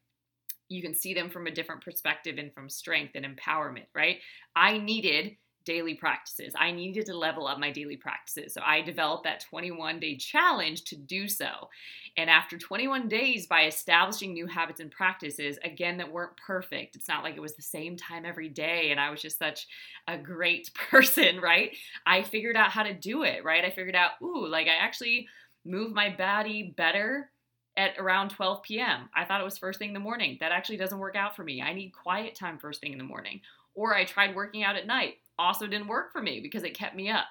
You 0.69 0.81
can 0.81 0.95
see 0.95 1.13
them 1.13 1.29
from 1.29 1.47
a 1.47 1.51
different 1.51 1.83
perspective 1.83 2.37
and 2.39 2.53
from 2.53 2.69
strength 2.69 3.13
and 3.15 3.25
empowerment, 3.25 3.87
right? 3.95 4.19
I 4.55 4.79
needed 4.79 5.37
daily 5.65 5.95
practices. 5.95 6.53
I 6.59 6.71
needed 6.71 7.07
to 7.07 7.17
level 7.17 7.47
up 7.47 7.59
my 7.59 7.71
daily 7.71 7.97
practices. 7.97 8.55
So 8.55 8.61
I 8.65 8.83
developed 8.83 9.25
that 9.25 9.41
21 9.41 10.01
day 10.01 10.17
challenge 10.17 10.85
to 10.85 10.97
do 10.97 11.29
so. 11.29 11.69
And 12.17 12.31
after 12.31 12.57
21 12.57 13.09
days, 13.09 13.47
by 13.47 13.65
establishing 13.65 14.33
new 14.33 14.47
habits 14.47 14.81
and 14.81 14.91
practices, 14.91 15.59
again, 15.65 15.97
that 15.99 16.13
weren't 16.13 16.37
perfect, 16.37 16.97
it's 16.97 17.09
not 17.09 17.25
like 17.25 17.37
it 17.37 17.41
was 17.41 17.57
the 17.57 17.63
same 17.63 17.97
time 17.97 18.25
every 18.25 18.49
day 18.49 18.91
and 18.91 19.01
I 19.01 19.11
was 19.11 19.21
just 19.21 19.39
such 19.39 19.67
a 20.07 20.17
great 20.17 20.73
person, 20.91 21.41
right? 21.41 21.77
I 22.07 22.23
figured 22.23 22.57
out 22.57 22.71
how 22.71 22.83
to 22.83 22.95
do 22.95 23.23
it, 23.23 23.45
right? 23.45 23.65
I 23.65 23.71
figured 23.71 23.97
out, 23.97 24.13
ooh, 24.23 24.47
like 24.47 24.67
I 24.67 24.77
actually 24.81 25.29
move 25.65 25.93
my 25.93 26.15
body 26.15 26.75
better 26.77 27.31
at 27.77 27.99
around 27.99 28.31
12 28.31 28.63
p.m. 28.63 29.09
I 29.15 29.25
thought 29.25 29.41
it 29.41 29.45
was 29.45 29.59
first 29.59 29.79
thing 29.79 29.89
in 29.89 29.95
the 29.95 30.01
morning. 30.01 30.37
That 30.41 30.53
actually 30.53 30.77
doesn't 30.77 30.99
work 30.99 31.17
out 31.17 31.35
for 31.35 31.43
me. 31.43 31.61
I 31.61 31.73
need 31.73 31.91
quiet 31.91 32.35
time 32.35 32.59
first 32.59 32.81
thing 32.81 32.93
in 32.93 32.99
the 32.99 33.05
morning. 33.05 33.41
Or 33.75 33.95
I 33.95 34.05
tried 34.05 34.37
working 34.37 34.63
out 34.63 34.77
at 34.77 34.87
night 34.87 35.15
also 35.39 35.67
didn't 35.67 35.89
work 35.89 36.13
for 36.13 36.23
me 36.23 36.41
because 36.41 36.63
it 36.63 36.77
kept 36.77 36.97
me 36.97 37.11
up. 37.11 37.27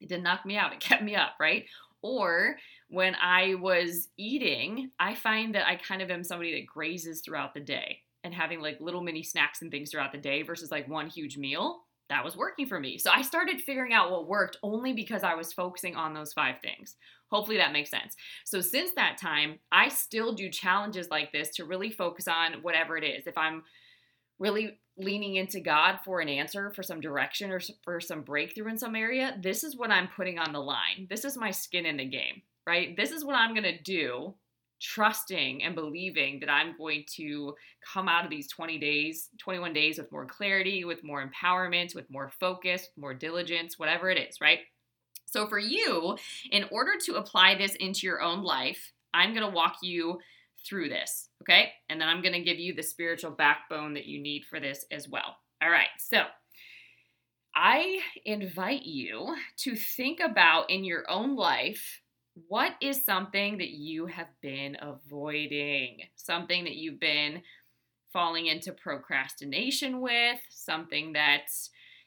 It 0.00 0.08
didn't 0.08 0.24
knock 0.24 0.44
me 0.44 0.56
out, 0.56 0.72
it 0.72 0.80
kept 0.80 1.02
me 1.02 1.14
up, 1.14 1.32
right? 1.40 1.64
Or 2.02 2.56
when 2.88 3.16
I 3.20 3.54
was 3.54 4.08
eating, 4.16 4.90
I 5.00 5.14
find 5.14 5.54
that 5.54 5.66
I 5.66 5.76
kind 5.76 6.02
of 6.02 6.10
am 6.10 6.22
somebody 6.22 6.54
that 6.54 6.66
grazes 6.66 7.22
throughout 7.24 7.54
the 7.54 7.60
day 7.60 8.00
and 8.22 8.34
having 8.34 8.60
like 8.60 8.80
little 8.80 9.02
mini 9.02 9.22
snacks 9.22 9.62
and 9.62 9.70
things 9.70 9.90
throughout 9.90 10.12
the 10.12 10.18
day 10.18 10.42
versus 10.42 10.70
like 10.70 10.88
one 10.88 11.08
huge 11.08 11.36
meal. 11.36 11.82
That 12.08 12.24
was 12.24 12.36
working 12.36 12.66
for 12.66 12.78
me. 12.78 12.98
So 12.98 13.10
I 13.10 13.22
started 13.22 13.60
figuring 13.60 13.92
out 13.92 14.12
what 14.12 14.28
worked 14.28 14.58
only 14.62 14.92
because 14.92 15.24
I 15.24 15.34
was 15.34 15.52
focusing 15.52 15.96
on 15.96 16.14
those 16.14 16.32
five 16.32 16.60
things. 16.60 16.94
Hopefully 17.32 17.56
that 17.56 17.72
makes 17.72 17.90
sense. 17.90 18.14
So 18.44 18.60
since 18.60 18.92
that 18.94 19.18
time, 19.20 19.58
I 19.72 19.88
still 19.88 20.32
do 20.32 20.48
challenges 20.48 21.08
like 21.10 21.32
this 21.32 21.50
to 21.56 21.64
really 21.64 21.90
focus 21.90 22.28
on 22.28 22.62
whatever 22.62 22.96
it 22.96 23.02
is. 23.02 23.26
If 23.26 23.36
I'm 23.36 23.64
really 24.38 24.78
leaning 24.98 25.36
into 25.36 25.60
God 25.60 25.98
for 26.04 26.20
an 26.20 26.28
answer, 26.28 26.70
for 26.70 26.82
some 26.82 27.00
direction, 27.00 27.50
or 27.50 27.60
for 27.84 28.00
some 28.00 28.22
breakthrough 28.22 28.68
in 28.68 28.78
some 28.78 28.96
area, 28.96 29.36
this 29.42 29.62
is 29.62 29.76
what 29.76 29.90
I'm 29.90 30.08
putting 30.08 30.38
on 30.38 30.52
the 30.52 30.60
line. 30.60 31.06
This 31.08 31.24
is 31.24 31.36
my 31.36 31.50
skin 31.50 31.86
in 31.86 31.98
the 31.98 32.06
game, 32.06 32.42
right? 32.66 32.96
This 32.96 33.10
is 33.10 33.24
what 33.24 33.36
I'm 33.36 33.52
going 33.52 33.64
to 33.64 33.82
do, 33.82 34.34
trusting 34.80 35.62
and 35.62 35.74
believing 35.74 36.40
that 36.40 36.50
I'm 36.50 36.76
going 36.78 37.04
to 37.16 37.54
come 37.92 38.08
out 38.08 38.24
of 38.24 38.30
these 38.30 38.48
20 38.48 38.78
days, 38.78 39.28
21 39.38 39.72
days 39.72 39.98
with 39.98 40.12
more 40.12 40.26
clarity, 40.26 40.84
with 40.84 41.04
more 41.04 41.26
empowerment, 41.26 41.94
with 41.94 42.10
more 42.10 42.30
focus, 42.40 42.88
more 42.96 43.14
diligence, 43.14 43.78
whatever 43.78 44.10
it 44.10 44.18
is, 44.18 44.40
right? 44.40 44.60
So, 45.26 45.46
for 45.46 45.58
you, 45.58 46.16
in 46.50 46.64
order 46.70 46.92
to 47.06 47.16
apply 47.16 47.56
this 47.56 47.74
into 47.74 48.06
your 48.06 48.22
own 48.22 48.42
life, 48.42 48.92
I'm 49.12 49.34
going 49.34 49.46
to 49.46 49.54
walk 49.54 49.76
you 49.82 50.20
through 50.68 50.88
this, 50.88 51.28
okay? 51.42 51.70
And 51.88 52.00
then 52.00 52.08
I'm 52.08 52.22
going 52.22 52.34
to 52.34 52.42
give 52.42 52.58
you 52.58 52.74
the 52.74 52.82
spiritual 52.82 53.30
backbone 53.30 53.94
that 53.94 54.06
you 54.06 54.20
need 54.20 54.44
for 54.44 54.60
this 54.60 54.84
as 54.90 55.08
well. 55.08 55.36
All 55.62 55.70
right, 55.70 55.88
so 55.98 56.22
I 57.54 58.00
invite 58.24 58.82
you 58.82 59.34
to 59.58 59.74
think 59.74 60.20
about 60.20 60.70
in 60.70 60.84
your 60.84 61.04
own 61.08 61.36
life 61.36 62.00
what 62.48 62.72
is 62.82 63.02
something 63.04 63.58
that 63.58 63.70
you 63.70 64.06
have 64.06 64.28
been 64.42 64.76
avoiding, 64.80 66.00
something 66.16 66.64
that 66.64 66.74
you've 66.74 67.00
been 67.00 67.40
falling 68.12 68.46
into 68.46 68.72
procrastination 68.72 70.00
with, 70.00 70.38
something 70.50 71.14
that 71.14 71.46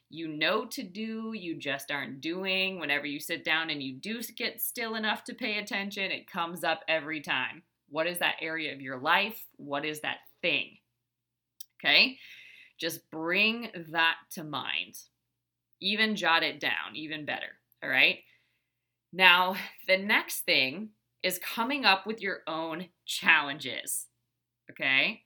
you 0.09 0.27
know 0.27 0.65
to 0.65 0.83
do, 0.83 1.33
you 1.35 1.57
just 1.57 1.91
aren't 1.91 2.21
doing. 2.21 2.79
Whenever 2.79 3.05
you 3.05 3.19
sit 3.19 3.43
down 3.43 3.69
and 3.69 3.81
you 3.81 3.95
do 3.95 4.21
get 4.37 4.61
still 4.61 4.95
enough 4.95 5.23
to 5.23 5.33
pay 5.33 5.57
attention, 5.57 6.11
it 6.11 6.29
comes 6.29 6.63
up 6.63 6.81
every 6.87 7.21
time. 7.21 7.63
What 7.89 8.08
is 8.08 8.19
that 8.19 8.36
area 8.41 8.73
of 8.73 8.82
your 8.82 8.97
life? 8.97 9.43
What 9.58 9.86
is 9.86 10.02
that 10.02 10.17
thing? 10.41 10.78
Okay? 11.80 12.17
Just 12.80 13.10
bring 13.12 13.69
that 13.91 14.15
to 14.32 14.43
mind. 14.43 14.95
Even 15.82 16.15
jot 16.15 16.43
it 16.43 16.60
down, 16.60 16.95
even 16.95 17.25
better. 17.25 17.58
All 17.84 17.89
right? 17.89 18.19
Now, 19.12 19.56
the 19.88 19.97
next 19.97 20.41
thing 20.41 20.89
is 21.23 21.39
coming 21.39 21.86
up 21.86 22.06
with 22.06 22.21
your 22.21 22.39
own 22.47 22.88
challenges. 23.06 24.08
Okay? 24.71 25.23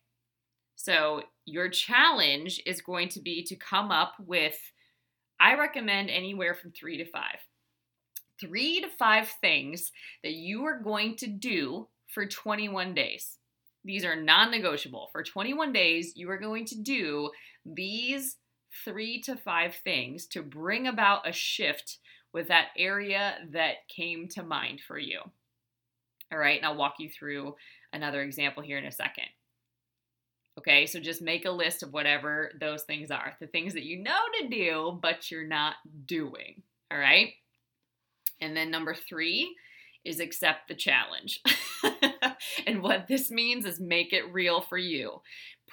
So, 0.75 1.23
your 1.45 1.69
challenge 1.69 2.61
is 2.65 2.81
going 2.81 3.09
to 3.09 3.21
be 3.21 3.43
to 3.43 3.55
come 3.55 3.91
up 3.91 4.13
with, 4.19 4.57
I 5.39 5.55
recommend 5.55 6.09
anywhere 6.09 6.53
from 6.53 6.71
three 6.71 6.97
to 6.97 7.05
five. 7.05 7.39
Three 8.39 8.81
to 8.81 8.89
five 8.89 9.29
things 9.41 9.91
that 10.23 10.33
you 10.33 10.65
are 10.65 10.79
going 10.79 11.15
to 11.17 11.27
do 11.27 11.87
for 12.13 12.25
21 12.25 12.93
days. 12.93 13.37
These 13.85 14.05
are 14.05 14.15
non 14.15 14.51
negotiable. 14.51 15.09
For 15.11 15.23
21 15.23 15.73
days, 15.73 16.13
you 16.15 16.29
are 16.29 16.37
going 16.37 16.65
to 16.67 16.81
do 16.81 17.31
these 17.65 18.37
three 18.85 19.21
to 19.21 19.35
five 19.35 19.75
things 19.83 20.25
to 20.27 20.41
bring 20.41 20.87
about 20.87 21.27
a 21.27 21.31
shift 21.31 21.97
with 22.33 22.47
that 22.47 22.69
area 22.77 23.35
that 23.51 23.87
came 23.87 24.27
to 24.29 24.43
mind 24.43 24.81
for 24.87 24.97
you. 24.97 25.19
All 26.31 26.39
right, 26.39 26.57
and 26.57 26.65
I'll 26.65 26.77
walk 26.77 26.95
you 26.99 27.09
through 27.09 27.55
another 27.91 28.21
example 28.21 28.63
here 28.63 28.77
in 28.77 28.85
a 28.85 28.91
second. 28.91 29.27
Okay, 30.57 30.85
so 30.85 30.99
just 30.99 31.21
make 31.21 31.45
a 31.45 31.51
list 31.51 31.83
of 31.83 31.93
whatever 31.93 32.51
those 32.59 32.83
things 32.83 33.11
are 33.11 33.33
the 33.39 33.47
things 33.47 33.73
that 33.73 33.83
you 33.83 34.01
know 34.01 34.19
to 34.39 34.47
do, 34.47 34.99
but 35.01 35.29
you're 35.29 35.47
not 35.47 35.75
doing. 36.05 36.61
All 36.91 36.97
right. 36.97 37.33
And 38.41 38.55
then 38.55 38.69
number 38.69 38.93
three 38.93 39.55
is 40.05 40.19
accept 40.19 40.67
the 40.67 40.75
challenge. 40.75 41.41
and 42.67 42.81
what 42.81 43.07
this 43.07 43.31
means 43.31 43.65
is 43.65 43.79
make 43.79 44.13
it 44.13 44.31
real 44.33 44.61
for 44.61 44.77
you. 44.77 45.21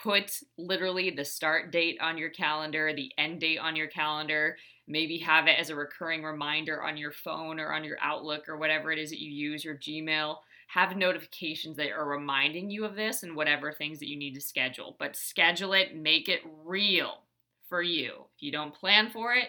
Put 0.02 0.40
literally 0.56 1.10
the 1.10 1.24
start 1.24 1.70
date 1.72 1.98
on 2.00 2.16
your 2.16 2.30
calendar, 2.30 2.92
the 2.94 3.12
end 3.18 3.40
date 3.40 3.58
on 3.58 3.76
your 3.76 3.88
calendar. 3.88 4.56
Maybe 4.86 5.18
have 5.18 5.46
it 5.46 5.58
as 5.58 5.70
a 5.70 5.76
recurring 5.76 6.22
reminder 6.22 6.82
on 6.82 6.96
your 6.96 7.12
phone 7.12 7.60
or 7.60 7.72
on 7.72 7.84
your 7.84 7.98
Outlook 8.00 8.48
or 8.48 8.56
whatever 8.56 8.90
it 8.90 8.98
is 8.98 9.10
that 9.10 9.20
you 9.20 9.30
use, 9.30 9.64
your 9.64 9.76
Gmail 9.76 10.36
have 10.70 10.96
notifications 10.96 11.76
that 11.76 11.90
are 11.90 12.08
reminding 12.08 12.70
you 12.70 12.84
of 12.84 12.94
this 12.94 13.24
and 13.24 13.34
whatever 13.34 13.72
things 13.72 13.98
that 13.98 14.08
you 14.08 14.16
need 14.16 14.34
to 14.34 14.40
schedule. 14.40 14.94
But 15.00 15.16
schedule 15.16 15.72
it, 15.72 15.96
make 15.96 16.28
it 16.28 16.42
real 16.64 17.22
for 17.68 17.82
you. 17.82 18.12
If 18.36 18.42
you 18.42 18.52
don't 18.52 18.74
plan 18.74 19.10
for 19.10 19.34
it, 19.34 19.48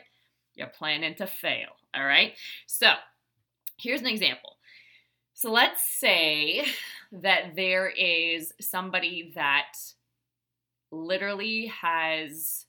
you're 0.55 0.67
planning 0.67 1.13
to 1.15 1.27
fail. 1.27 1.69
All 1.93 2.05
right. 2.05 2.33
So 2.65 2.93
here's 3.77 4.01
an 4.01 4.07
example. 4.07 4.57
So 5.41 5.51
let's 5.51 5.81
say 5.81 6.67
that 7.11 7.55
there 7.55 7.89
is 7.89 8.53
somebody 8.61 9.31
that 9.33 9.73
literally 10.91 11.65
has 11.81 12.67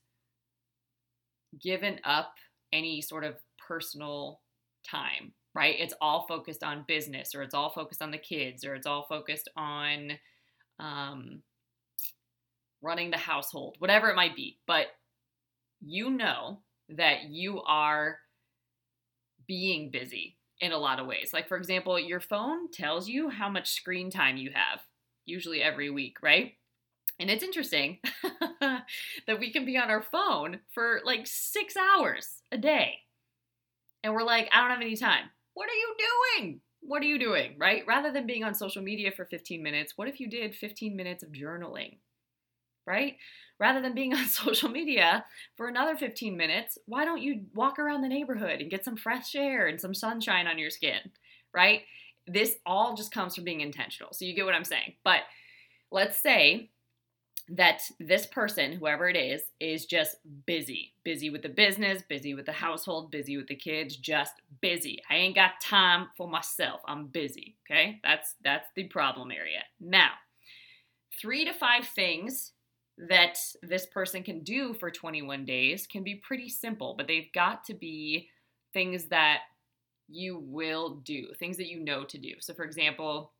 given 1.61 2.01
up 2.03 2.33
any 2.73 3.03
sort 3.03 3.25
of 3.25 3.37
personal 3.69 4.41
time 4.89 5.35
right? 5.55 5.77
It's 5.79 5.93
all 6.01 6.27
focused 6.27 6.63
on 6.63 6.87
business 6.89 7.35
or 7.35 7.43
it's 7.43 7.53
all 7.53 7.69
focused 7.69 8.01
on 8.01 8.11
the 8.11 8.17
kids 8.17 8.65
or 8.65 8.75
it's 8.75 8.87
all 8.87 9.05
focused 9.07 9.51
on 9.55 10.13
um, 10.81 11.43
running 12.81 13.11
the 13.11 13.19
household, 13.19 13.77
whatever 13.79 14.09
it 14.09 14.17
might 14.17 14.35
be. 14.35 14.57
But 14.67 14.87
you 15.83 16.09
know 16.09 16.61
that 16.89 17.25
you 17.25 17.61
are 17.61 18.17
being 19.47 19.91
busy 19.91 20.39
in 20.63 20.73
a 20.73 20.79
lot 20.79 21.01
of 21.01 21.07
ways. 21.07 21.33
Like, 21.33 21.49
for 21.49 21.57
example, 21.57 21.99
your 21.99 22.21
phone 22.21 22.71
tells 22.71 23.09
you 23.09 23.29
how 23.29 23.51
much 23.51 23.73
screen 23.73 24.11
time 24.11 24.37
you 24.37 24.53
have, 24.55 24.81
usually 25.27 25.61
every 25.61 25.91
week, 25.91 26.19
right? 26.23 26.53
And 27.19 27.29
it's 27.29 27.43
interesting 27.43 27.99
that 28.61 29.41
we 29.41 29.53
can 29.53 29.67
be 29.67 29.77
on 29.77 29.91
our 29.91 30.03
phone 30.03 30.61
for 30.73 31.01
like 31.05 31.27
six 31.27 31.75
hours 31.77 32.43
a 32.53 32.57
day. 32.57 32.95
And 34.05 34.15
we're 34.15 34.23
like, 34.23 34.49
I 34.53 34.61
don't 34.61 34.71
have 34.71 34.81
any 34.81 34.97
time. 34.97 35.31
What 35.55 35.69
are 35.69 35.75
you 35.75 35.95
doing? 36.39 36.61
What 36.81 37.03
are 37.03 37.07
you 37.07 37.19
doing, 37.19 37.57
right? 37.59 37.85
Rather 37.87 38.13
than 38.13 38.27
being 38.27 38.45
on 38.45 38.55
social 38.55 38.83
media 38.83 39.11
for 39.15 39.25
15 39.25 39.63
minutes, 39.63 39.93
what 39.97 40.09
if 40.09 40.21
you 40.21 40.31
did 40.31 40.55
15 40.55 40.97
minutes 40.97 41.23
of 41.23 41.31
journaling, 41.31 41.99
right? 42.87 43.17
Rather 43.59 43.81
than 43.81 43.95
being 43.95 44.15
on 44.15 44.27
social 44.27 44.69
media 44.69 45.25
for 45.57 45.69
another 45.69 45.97
15 45.97 46.37
minutes, 46.37 46.79
why 46.87 47.05
don't 47.05 47.23
you 47.23 47.43
walk 47.55 47.79
around 47.79 48.03
the 48.03 48.09
neighborhood 48.09 48.61
and 48.61 48.71
get 48.71 48.85
some 48.85 48.97
fresh 48.97 49.35
air 49.35 49.67
and 49.67 49.81
some 49.81 49.95
sunshine 49.95 50.47
on 50.47 50.59
your 50.59 50.71
skin, 50.71 51.01
right? 51.55 51.83
This 52.27 52.57
all 52.65 52.95
just 52.95 53.13
comes 53.13 53.35
from 53.35 53.45
being 53.45 53.61
intentional. 53.61 54.13
So 54.13 54.25
you 54.25 54.35
get 54.35 54.45
what 54.45 54.55
I'm 54.55 54.65
saying. 54.65 54.95
But 55.05 55.21
let's 55.91 56.19
say 56.19 56.71
that 57.49 57.83
this 57.99 58.27
person, 58.27 58.73
whoever 58.73 59.09
it 59.09 59.17
is, 59.17 59.43
is 59.61 59.85
just 59.85 60.17
busy. 60.47 60.93
Busy 61.05 61.29
with 61.29 61.43
the 61.43 61.49
business, 61.49 62.03
busy 62.09 62.35
with 62.35 62.47
the 62.47 62.53
household, 62.53 63.11
busy 63.11 63.37
with 63.37 63.49
the 63.49 63.57
kids, 63.57 63.97
just 63.97 64.35
busy. 64.61 65.03
I 65.11 65.17
ain't 65.17 65.35
got 65.35 65.61
time 65.61 66.09
for 66.17 66.29
myself. 66.29 66.81
I'm 66.87 67.07
busy. 67.07 67.57
Okay? 67.67 68.01
That's 68.05 68.35
that's 68.43 68.69
the 68.75 68.85
problem 68.85 69.33
area. 69.33 69.65
Now, 69.81 70.13
3 71.21 71.45
to 71.45 71.53
5 71.53 71.87
things 71.89 72.53
that 73.09 73.39
this 73.63 73.87
person 73.87 74.23
can 74.23 74.41
do 74.41 74.75
for 74.75 74.91
21 74.91 75.45
days 75.45 75.87
can 75.87 76.05
be 76.05 76.17
pretty 76.17 76.49
simple, 76.49 76.95
but 76.97 77.09
they've 77.09 77.33
got 77.35 77.65
to 77.65 77.75
be 77.75 78.29
things 78.73 79.07
that 79.07 79.41
you 80.09 80.39
will 80.39 81.01
do, 81.05 81.29
things 81.39 81.57
that 81.57 81.69
you 81.69 81.81
know 81.81 82.05
to 82.05 82.19
do. 82.19 82.35
So 82.41 82.55
for 82.55 82.65
example, 82.65 83.33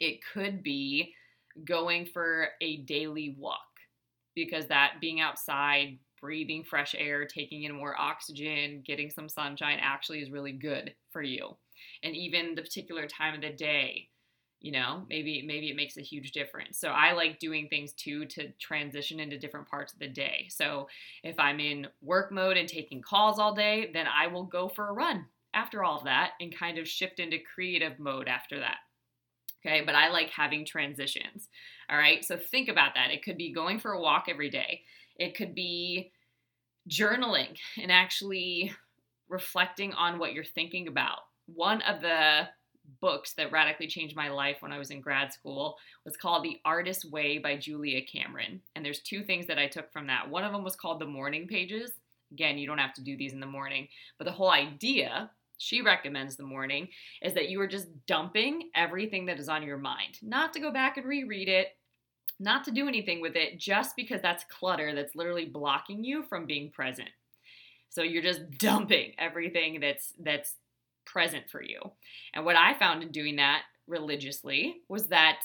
it 0.00 0.20
could 0.32 0.62
be 0.62 1.14
going 1.64 2.06
for 2.06 2.48
a 2.60 2.78
daily 2.78 3.36
walk 3.38 3.60
because 4.34 4.66
that 4.66 4.94
being 5.00 5.20
outside, 5.20 5.98
breathing 6.20 6.64
fresh 6.64 6.94
air, 6.98 7.26
taking 7.26 7.62
in 7.62 7.72
more 7.72 7.98
oxygen, 7.98 8.82
getting 8.84 9.10
some 9.10 9.28
sunshine 9.28 9.78
actually 9.80 10.20
is 10.20 10.30
really 10.30 10.52
good 10.52 10.94
for 11.10 11.22
you. 11.22 11.56
And 12.02 12.16
even 12.16 12.54
the 12.54 12.62
particular 12.62 13.06
time 13.06 13.34
of 13.34 13.40
the 13.40 13.50
day, 13.50 14.08
you 14.66 14.72
know, 14.72 15.04
maybe 15.08 15.44
maybe 15.46 15.70
it 15.70 15.76
makes 15.76 15.96
a 15.96 16.00
huge 16.00 16.32
difference. 16.32 16.76
So 16.76 16.88
I 16.88 17.12
like 17.12 17.38
doing 17.38 17.68
things 17.68 17.92
too 17.92 18.24
to 18.26 18.50
transition 18.58 19.20
into 19.20 19.38
different 19.38 19.68
parts 19.68 19.92
of 19.92 20.00
the 20.00 20.08
day. 20.08 20.48
So 20.50 20.88
if 21.22 21.38
I'm 21.38 21.60
in 21.60 21.86
work 22.02 22.32
mode 22.32 22.56
and 22.56 22.68
taking 22.68 23.00
calls 23.00 23.38
all 23.38 23.54
day, 23.54 23.90
then 23.94 24.06
I 24.08 24.26
will 24.26 24.42
go 24.42 24.68
for 24.68 24.88
a 24.88 24.92
run 24.92 25.26
after 25.54 25.84
all 25.84 25.98
of 25.98 26.04
that 26.06 26.32
and 26.40 26.52
kind 26.52 26.78
of 26.78 26.88
shift 26.88 27.20
into 27.20 27.38
creative 27.54 28.00
mode 28.00 28.26
after 28.26 28.58
that. 28.58 28.78
Okay, 29.64 29.82
but 29.86 29.94
I 29.94 30.08
like 30.08 30.30
having 30.30 30.64
transitions. 30.64 31.48
All 31.88 31.96
right, 31.96 32.24
so 32.24 32.36
think 32.36 32.68
about 32.68 32.94
that. 32.96 33.12
It 33.12 33.22
could 33.22 33.36
be 33.36 33.52
going 33.52 33.78
for 33.78 33.92
a 33.92 34.00
walk 34.00 34.24
every 34.28 34.50
day, 34.50 34.82
it 35.14 35.36
could 35.36 35.54
be 35.54 36.10
journaling 36.90 37.56
and 37.80 37.92
actually 37.92 38.72
reflecting 39.28 39.92
on 39.92 40.18
what 40.18 40.32
you're 40.32 40.42
thinking 40.42 40.88
about. 40.88 41.20
One 41.46 41.82
of 41.82 42.00
the 42.00 42.48
books 43.00 43.32
that 43.34 43.52
radically 43.52 43.86
changed 43.86 44.16
my 44.16 44.28
life 44.28 44.58
when 44.60 44.72
I 44.72 44.78
was 44.78 44.90
in 44.90 45.00
grad 45.00 45.32
school 45.32 45.76
was 46.04 46.16
called 46.16 46.44
The 46.44 46.58
Artist's 46.64 47.04
Way 47.04 47.38
by 47.38 47.56
Julia 47.56 48.00
Cameron. 48.04 48.60
And 48.74 48.84
there's 48.84 49.00
two 49.00 49.22
things 49.22 49.46
that 49.46 49.58
I 49.58 49.66
took 49.66 49.92
from 49.92 50.06
that. 50.08 50.28
One 50.28 50.44
of 50.44 50.52
them 50.52 50.64
was 50.64 50.76
called 50.76 51.00
The 51.00 51.06
Morning 51.06 51.46
Pages. 51.46 51.92
Again, 52.32 52.58
you 52.58 52.66
don't 52.66 52.78
have 52.78 52.94
to 52.94 53.02
do 53.02 53.16
these 53.16 53.32
in 53.32 53.40
the 53.40 53.46
morning, 53.46 53.88
but 54.18 54.24
the 54.24 54.32
whole 54.32 54.50
idea 54.50 55.30
she 55.58 55.80
recommends 55.80 56.36
the 56.36 56.42
morning 56.42 56.88
is 57.22 57.34
that 57.34 57.48
you 57.48 57.60
are 57.60 57.66
just 57.66 57.88
dumping 58.06 58.70
everything 58.74 59.26
that 59.26 59.38
is 59.38 59.48
on 59.48 59.62
your 59.62 59.78
mind, 59.78 60.18
not 60.22 60.52
to 60.52 60.60
go 60.60 60.70
back 60.70 60.96
and 60.96 61.06
reread 61.06 61.48
it, 61.48 61.68
not 62.38 62.64
to 62.64 62.70
do 62.70 62.88
anything 62.88 63.20
with 63.20 63.36
it, 63.36 63.58
just 63.58 63.96
because 63.96 64.20
that's 64.20 64.44
clutter 64.44 64.94
that's 64.94 65.14
literally 65.14 65.46
blocking 65.46 66.04
you 66.04 66.22
from 66.22 66.46
being 66.46 66.70
present. 66.70 67.08
So 67.88 68.02
you're 68.02 68.22
just 68.22 68.42
dumping 68.58 69.12
everything 69.18 69.80
that's 69.80 70.12
that's 70.18 70.56
present 71.06 71.48
for 71.50 71.62
you. 71.62 71.80
And 72.34 72.44
what 72.44 72.56
I 72.56 72.74
found 72.74 73.02
in 73.02 73.10
doing 73.10 73.36
that 73.36 73.62
religiously 73.86 74.76
was 74.88 75.08
that 75.08 75.40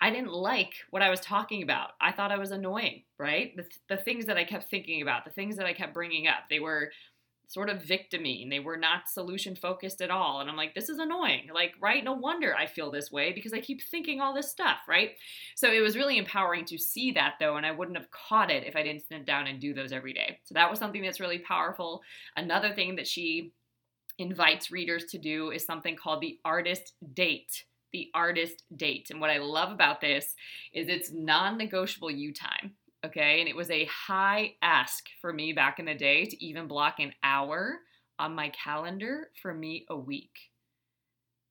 I 0.00 0.10
didn't 0.10 0.32
like 0.32 0.74
what 0.90 1.02
I 1.02 1.10
was 1.10 1.20
talking 1.20 1.62
about. 1.62 1.90
I 2.00 2.12
thought 2.12 2.32
I 2.32 2.38
was 2.38 2.50
annoying, 2.50 3.04
right? 3.18 3.56
The, 3.56 3.64
the 3.88 4.02
things 4.02 4.26
that 4.26 4.36
I 4.36 4.44
kept 4.44 4.68
thinking 4.68 5.02
about, 5.02 5.24
the 5.24 5.30
things 5.30 5.56
that 5.56 5.66
I 5.66 5.72
kept 5.72 5.94
bringing 5.94 6.26
up, 6.26 6.48
they 6.50 6.60
were 6.60 6.90
sort 7.48 7.70
of 7.70 7.82
victiming. 7.82 8.48
They 8.48 8.58
were 8.58 8.76
not 8.76 9.08
solution 9.08 9.54
focused 9.54 10.00
at 10.00 10.10
all. 10.10 10.40
And 10.40 10.50
I'm 10.50 10.56
like, 10.56 10.74
this 10.74 10.88
is 10.88 10.98
annoying. 10.98 11.48
Like, 11.52 11.74
right? 11.80 12.02
No 12.02 12.12
wonder 12.12 12.54
I 12.54 12.66
feel 12.66 12.90
this 12.90 13.12
way 13.12 13.32
because 13.32 13.52
I 13.52 13.60
keep 13.60 13.82
thinking 13.82 14.20
all 14.20 14.34
this 14.34 14.50
stuff, 14.50 14.78
right? 14.88 15.12
So 15.54 15.70
it 15.70 15.80
was 15.80 15.96
really 15.96 16.18
empowering 16.18 16.64
to 16.66 16.78
see 16.78 17.12
that 17.12 17.34
though, 17.38 17.56
and 17.56 17.64
I 17.64 17.70
wouldn't 17.70 17.98
have 17.98 18.10
caught 18.10 18.50
it 18.50 18.66
if 18.66 18.76
I 18.76 18.82
didn't 18.82 19.06
sit 19.08 19.24
down 19.24 19.46
and 19.46 19.60
do 19.60 19.74
those 19.74 19.92
every 19.92 20.12
day. 20.12 20.40
So 20.44 20.54
that 20.54 20.70
was 20.70 20.78
something 20.78 21.02
that's 21.02 21.20
really 21.20 21.38
powerful. 21.38 22.02
Another 22.36 22.74
thing 22.74 22.96
that 22.96 23.06
she 23.06 23.52
invites 24.18 24.70
readers 24.70 25.04
to 25.06 25.18
do 25.18 25.50
is 25.50 25.64
something 25.64 25.96
called 25.96 26.20
the 26.20 26.38
artist 26.44 26.92
date. 27.14 27.64
The 27.92 28.10
artist 28.14 28.62
date. 28.76 29.08
And 29.10 29.20
what 29.20 29.30
I 29.30 29.38
love 29.38 29.70
about 29.70 30.00
this 30.00 30.34
is 30.72 30.88
it's 30.88 31.12
non 31.12 31.56
negotiable 31.56 32.10
you 32.10 32.32
time 32.32 32.74
okay? 33.04 33.40
And 33.40 33.48
it 33.48 33.56
was 33.56 33.70
a 33.70 33.84
high 33.84 34.54
ask 34.62 35.04
for 35.20 35.32
me 35.32 35.52
back 35.52 35.78
in 35.78 35.84
the 35.84 35.94
day 35.94 36.24
to 36.24 36.44
even 36.44 36.66
block 36.66 36.98
an 36.98 37.12
hour 37.22 37.80
on 38.18 38.34
my 38.34 38.50
calendar 38.50 39.30
for 39.40 39.52
me 39.52 39.84
a 39.90 39.96
week. 39.96 40.32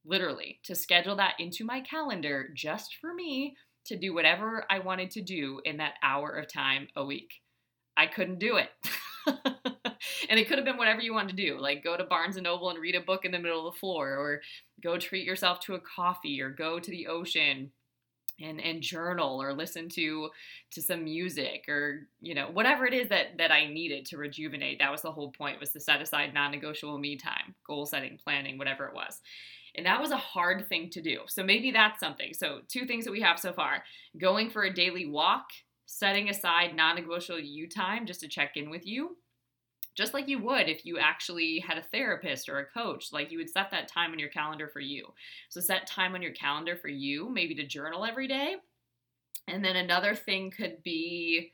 Literally, 0.06 0.60
to 0.63 0.76
schedule 0.76 1.15
that 1.17 1.36
into 1.39 1.63
my 1.63 1.82
calendar 1.82 2.49
just 2.54 2.97
for 2.99 3.13
me 3.13 3.56
to 3.86 3.97
do 3.97 4.13
whatever 4.13 4.65
I 4.69 4.80
wanted 4.80 5.12
to 5.12 5.21
do 5.21 5.62
in 5.65 5.78
that 5.78 5.95
hour 6.04 6.32
of 6.32 6.52
time 6.52 6.88
a 6.95 7.06
week. 7.06 7.41
I 7.95 8.08
couldn't 8.08 8.39
do 8.39 8.58
it. 8.58 8.69
and 10.34 10.39
it 10.39 10.48
could 10.48 10.58
have 10.58 10.65
been 10.65 10.78
whatever 10.78 11.00
you 11.00 11.13
wanted 11.13 11.38
to 11.38 11.46
do, 11.46 11.60
like 11.60 11.84
go 11.84 11.96
to 11.96 12.04
Barnes 12.04 12.38
and 12.38 12.46
Noble 12.46 12.72
and 12.72 12.80
read 12.80 12.96
a 12.96 13.02
book 13.02 13.24
in 13.24 13.32
the 13.32 13.38
middle 13.38 13.67
of 13.67 13.72
the 13.72 13.80
floor, 13.80 14.17
or 14.17 14.41
go 14.82 14.98
treat 14.98 15.28
yourself 15.28 15.60
to 15.60 15.76
a 15.76 15.80
coffee, 15.80 16.41
or 16.41 16.50
go 16.50 16.80
to 16.80 16.89
the 16.89 17.06
ocean, 17.06 17.69
and 18.41 18.60
and 18.60 18.82
journal 18.82 19.39
or 19.39 19.54
listen 19.54 19.88
to 19.89 20.32
to 20.72 20.82
some 20.82 21.04
music 21.04 21.65
or 21.69 22.08
you 22.19 22.34
know 22.34 22.48
whatever 22.52 22.88
it 22.88 22.96
is 22.96 23.10
that 23.10 23.38
that 23.38 23.52
I 23.52 23.67
needed 23.67 24.08
to 24.08 24.17
rejuvenate. 24.17 24.80
That 24.80 24.91
was 24.91 25.04
the 25.04 25.12
whole 25.12 25.32
point 25.32 25.60
was 25.60 25.69
to 25.74 25.80
set 25.80 26.02
aside 26.02 26.34
non-negotiable 26.34 26.98
me 26.98 27.15
time 27.15 27.54
goal 27.67 27.86
setting 27.86 28.17
planning 28.17 28.58
whatever 28.58 28.88
it 28.88 28.96
was. 28.96 29.22
And 29.76 29.86
that 29.86 30.02
was 30.02 30.10
a 30.10 30.17
hard 30.17 30.67
thing 30.67 30.89
to 30.93 31.02
do. 31.02 31.19
So 31.28 31.43
maybe 31.43 31.69
that's 31.69 32.00
something. 32.00 32.34
So 32.34 32.62
two 32.67 32.88
things 32.88 33.06
that 33.06 33.12
we 33.12 33.22
have 33.22 33.38
so 33.38 33.54
far. 33.54 33.84
Going 34.19 34.50
for 34.50 34.63
a 34.63 34.74
daily 34.74 35.06
walk 35.06 35.46
setting 35.86 36.30
aside 36.30 36.76
non-negotiable 36.76 37.39
you 37.39 37.69
time 37.69 38.08
just 38.08 38.22
to 38.22 38.28
check 38.28 38.54
in 38.56 38.72
with 38.72 38.88
you 38.88 39.15
just 39.95 40.13
like 40.13 40.27
you 40.27 40.39
would 40.39 40.69
if 40.69 40.86
you 40.86 40.97
actually 40.97 41.60
had 41.60 41.77
a 41.77 41.84
therapist 41.84 42.49
or 42.49 42.60
a 42.60 42.65
coach. 42.65 43.12
Like 43.12 43.32
you 43.32 43.38
would 43.38 43.49
set 43.49 43.71
that 43.71 43.88
time 43.88 44.12
on 44.12 44.19
your 44.19 44.29
calendar 44.29 44.67
for 44.67 44.79
you. 44.79 45.08
So 45.49 45.62
set 45.62 45.88
time 45.88 46.15
on 46.15 46.21
your 46.21 46.32
calendar 46.32 46.75
for 46.75 46.88
you, 46.88 47.29
maybe 47.29 47.56
to 47.56 47.65
journal 47.65 48.06
every 48.06 48.27
day. 48.27 48.56
And 49.47 49.63
then 49.63 49.75
another 49.75 50.15
thing 50.15 50.51
could 50.51 50.82
be 50.84 51.53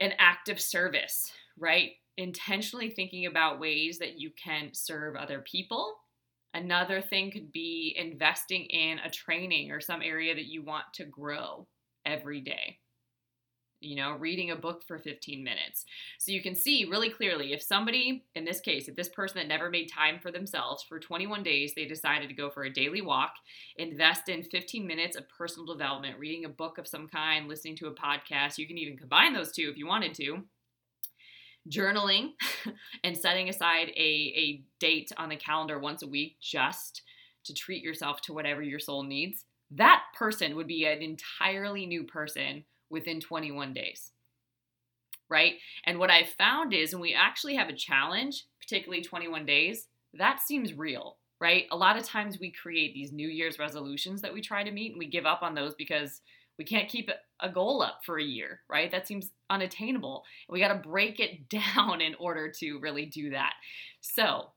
an 0.00 0.12
act 0.18 0.48
of 0.48 0.60
service, 0.60 1.32
right? 1.58 1.92
Intentionally 2.16 2.90
thinking 2.90 3.26
about 3.26 3.60
ways 3.60 3.98
that 3.98 4.18
you 4.18 4.30
can 4.42 4.70
serve 4.72 5.16
other 5.16 5.40
people. 5.40 5.96
Another 6.54 7.00
thing 7.00 7.30
could 7.30 7.50
be 7.52 7.94
investing 7.98 8.64
in 8.66 8.98
a 8.98 9.10
training 9.10 9.70
or 9.70 9.80
some 9.80 10.02
area 10.02 10.34
that 10.34 10.46
you 10.46 10.62
want 10.62 10.84
to 10.94 11.04
grow 11.04 11.66
every 12.04 12.40
day 12.40 12.78
you 13.82 13.96
know, 13.96 14.12
reading 14.12 14.50
a 14.50 14.56
book 14.56 14.82
for 14.86 14.98
15 14.98 15.42
minutes. 15.42 15.84
So 16.18 16.32
you 16.32 16.42
can 16.42 16.54
see 16.54 16.86
really 16.90 17.10
clearly 17.10 17.52
if 17.52 17.62
somebody, 17.62 18.24
in 18.34 18.44
this 18.44 18.60
case, 18.60 18.88
if 18.88 18.96
this 18.96 19.08
person 19.08 19.38
that 19.38 19.48
never 19.48 19.68
made 19.68 19.90
time 19.90 20.18
for 20.20 20.30
themselves 20.30 20.82
for 20.82 20.98
21 20.98 21.42
days, 21.42 21.74
they 21.74 21.84
decided 21.84 22.28
to 22.28 22.34
go 22.34 22.50
for 22.50 22.64
a 22.64 22.72
daily 22.72 23.00
walk, 23.00 23.32
invest 23.76 24.28
in 24.28 24.42
15 24.42 24.86
minutes 24.86 25.16
of 25.16 25.28
personal 25.28 25.66
development, 25.66 26.18
reading 26.18 26.44
a 26.44 26.48
book 26.48 26.78
of 26.78 26.86
some 26.86 27.08
kind, 27.08 27.48
listening 27.48 27.76
to 27.76 27.88
a 27.88 27.94
podcast. 27.94 28.58
You 28.58 28.66
can 28.66 28.78
even 28.78 28.96
combine 28.96 29.32
those 29.32 29.52
two 29.52 29.68
if 29.70 29.76
you 29.76 29.86
wanted 29.86 30.14
to. 30.14 30.42
Journaling 31.70 32.30
and 33.04 33.16
setting 33.16 33.48
aside 33.48 33.88
a, 33.96 34.00
a 34.00 34.62
date 34.80 35.12
on 35.16 35.28
the 35.28 35.36
calendar 35.36 35.78
once 35.78 36.02
a 36.02 36.08
week 36.08 36.36
just 36.40 37.02
to 37.44 37.54
treat 37.54 37.82
yourself 37.82 38.20
to 38.22 38.32
whatever 38.32 38.62
your 38.62 38.78
soul 38.78 39.02
needs. 39.02 39.44
That 39.70 40.02
person 40.14 40.56
would 40.56 40.66
be 40.66 40.84
an 40.84 41.02
entirely 41.02 41.86
new 41.86 42.04
person 42.04 42.64
within 42.92 43.20
21 43.20 43.72
days. 43.72 44.12
Right? 45.28 45.54
And 45.86 45.98
what 45.98 46.10
I 46.10 46.24
found 46.24 46.74
is 46.74 46.92
when 46.92 47.00
we 47.00 47.14
actually 47.14 47.56
have 47.56 47.70
a 47.70 47.76
challenge, 47.76 48.44
particularly 48.60 49.02
21 49.02 49.46
days, 49.46 49.88
that 50.14 50.40
seems 50.40 50.74
real, 50.74 51.16
right? 51.40 51.64
A 51.70 51.76
lot 51.76 51.96
of 51.96 52.04
times 52.04 52.38
we 52.38 52.52
create 52.52 52.92
these 52.92 53.12
New 53.12 53.28
Year's 53.28 53.58
resolutions 53.58 54.20
that 54.20 54.34
we 54.34 54.42
try 54.42 54.62
to 54.62 54.70
meet 54.70 54.92
and 54.92 54.98
we 54.98 55.08
give 55.08 55.24
up 55.24 55.42
on 55.42 55.54
those 55.54 55.74
because 55.74 56.20
we 56.58 56.64
can't 56.64 56.88
keep 56.88 57.10
a 57.40 57.48
goal 57.48 57.82
up 57.82 58.00
for 58.04 58.18
a 58.18 58.24
year, 58.24 58.60
right? 58.68 58.90
That 58.90 59.08
seems 59.08 59.30
unattainable. 59.48 60.22
We 60.48 60.60
got 60.60 60.68
to 60.68 60.88
break 60.88 61.18
it 61.18 61.48
down 61.76 62.00
in 62.00 62.14
order 62.16 62.52
to 62.60 62.78
really 62.78 63.06
do 63.06 63.30
that. 63.30 63.54
So, 64.00 64.50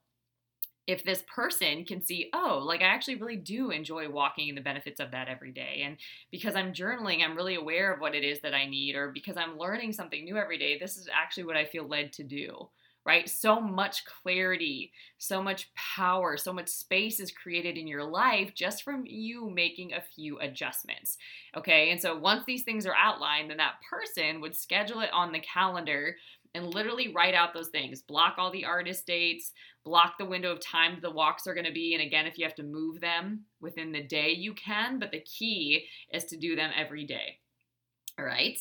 if 0.87 1.03
this 1.03 1.23
person 1.33 1.83
can 1.85 2.01
see, 2.01 2.29
oh, 2.33 2.61
like 2.63 2.81
I 2.81 2.85
actually 2.85 3.15
really 3.15 3.37
do 3.37 3.71
enjoy 3.71 4.09
walking 4.09 4.49
and 4.49 4.57
the 4.57 4.61
benefits 4.61 4.99
of 4.99 5.11
that 5.11 5.27
every 5.27 5.51
day. 5.51 5.81
And 5.83 5.97
because 6.31 6.55
I'm 6.55 6.73
journaling, 6.73 7.23
I'm 7.23 7.35
really 7.35 7.55
aware 7.55 7.93
of 7.93 7.99
what 7.99 8.15
it 8.15 8.23
is 8.23 8.39
that 8.41 8.53
I 8.53 8.67
need, 8.67 8.95
or 8.95 9.11
because 9.11 9.37
I'm 9.37 9.57
learning 9.57 9.93
something 9.93 10.23
new 10.23 10.37
every 10.37 10.57
day, 10.57 10.77
this 10.77 10.97
is 10.97 11.09
actually 11.11 11.45
what 11.45 11.57
I 11.57 11.65
feel 11.65 11.87
led 11.87 12.13
to 12.13 12.23
do. 12.23 12.69
Right? 13.07 13.29
So 13.29 13.61
much 13.61 14.03
clarity, 14.05 14.91
so 15.19 15.39
much 15.39 15.71
power, 15.75 16.37
so 16.37 16.51
much 16.51 16.69
space 16.69 17.19
is 17.19 17.29
created 17.29 17.77
in 17.77 17.85
your 17.85 18.03
life 18.03 18.55
just 18.55 18.81
from 18.81 19.03
you 19.05 19.51
making 19.51 19.93
a 19.93 20.01
few 20.01 20.39
adjustments. 20.39 21.19
Okay. 21.55 21.91
And 21.91 22.01
so 22.01 22.17
once 22.17 22.45
these 22.47 22.63
things 22.63 22.87
are 22.87 22.95
outlined, 22.99 23.51
then 23.51 23.57
that 23.57 23.75
person 23.87 24.41
would 24.41 24.55
schedule 24.55 25.01
it 25.01 25.13
on 25.13 25.31
the 25.31 25.39
calendar 25.39 26.15
and 26.55 26.73
literally 26.73 27.13
write 27.13 27.35
out 27.35 27.53
those 27.53 27.67
things. 27.67 28.01
Block 28.01 28.35
all 28.37 28.51
the 28.51 28.65
artist 28.65 29.05
dates, 29.05 29.51
block 29.83 30.17
the 30.17 30.25
window 30.25 30.51
of 30.51 30.59
time 30.59 30.97
the 31.01 31.11
walks 31.11 31.45
are 31.45 31.53
going 31.53 31.65
to 31.65 31.73
be. 31.73 31.93
And 31.93 32.01
again, 32.01 32.25
if 32.25 32.37
you 32.37 32.45
have 32.45 32.55
to 32.55 32.63
move 32.63 33.01
them 33.01 33.41
within 33.61 33.91
the 33.91 34.03
day, 34.03 34.31
you 34.31 34.53
can, 34.53 34.97
but 34.97 35.11
the 35.11 35.21
key 35.21 35.85
is 36.11 36.23
to 36.25 36.37
do 36.37 36.55
them 36.55 36.71
every 36.75 37.05
day. 37.05 37.39
All 38.17 38.25
right. 38.25 38.57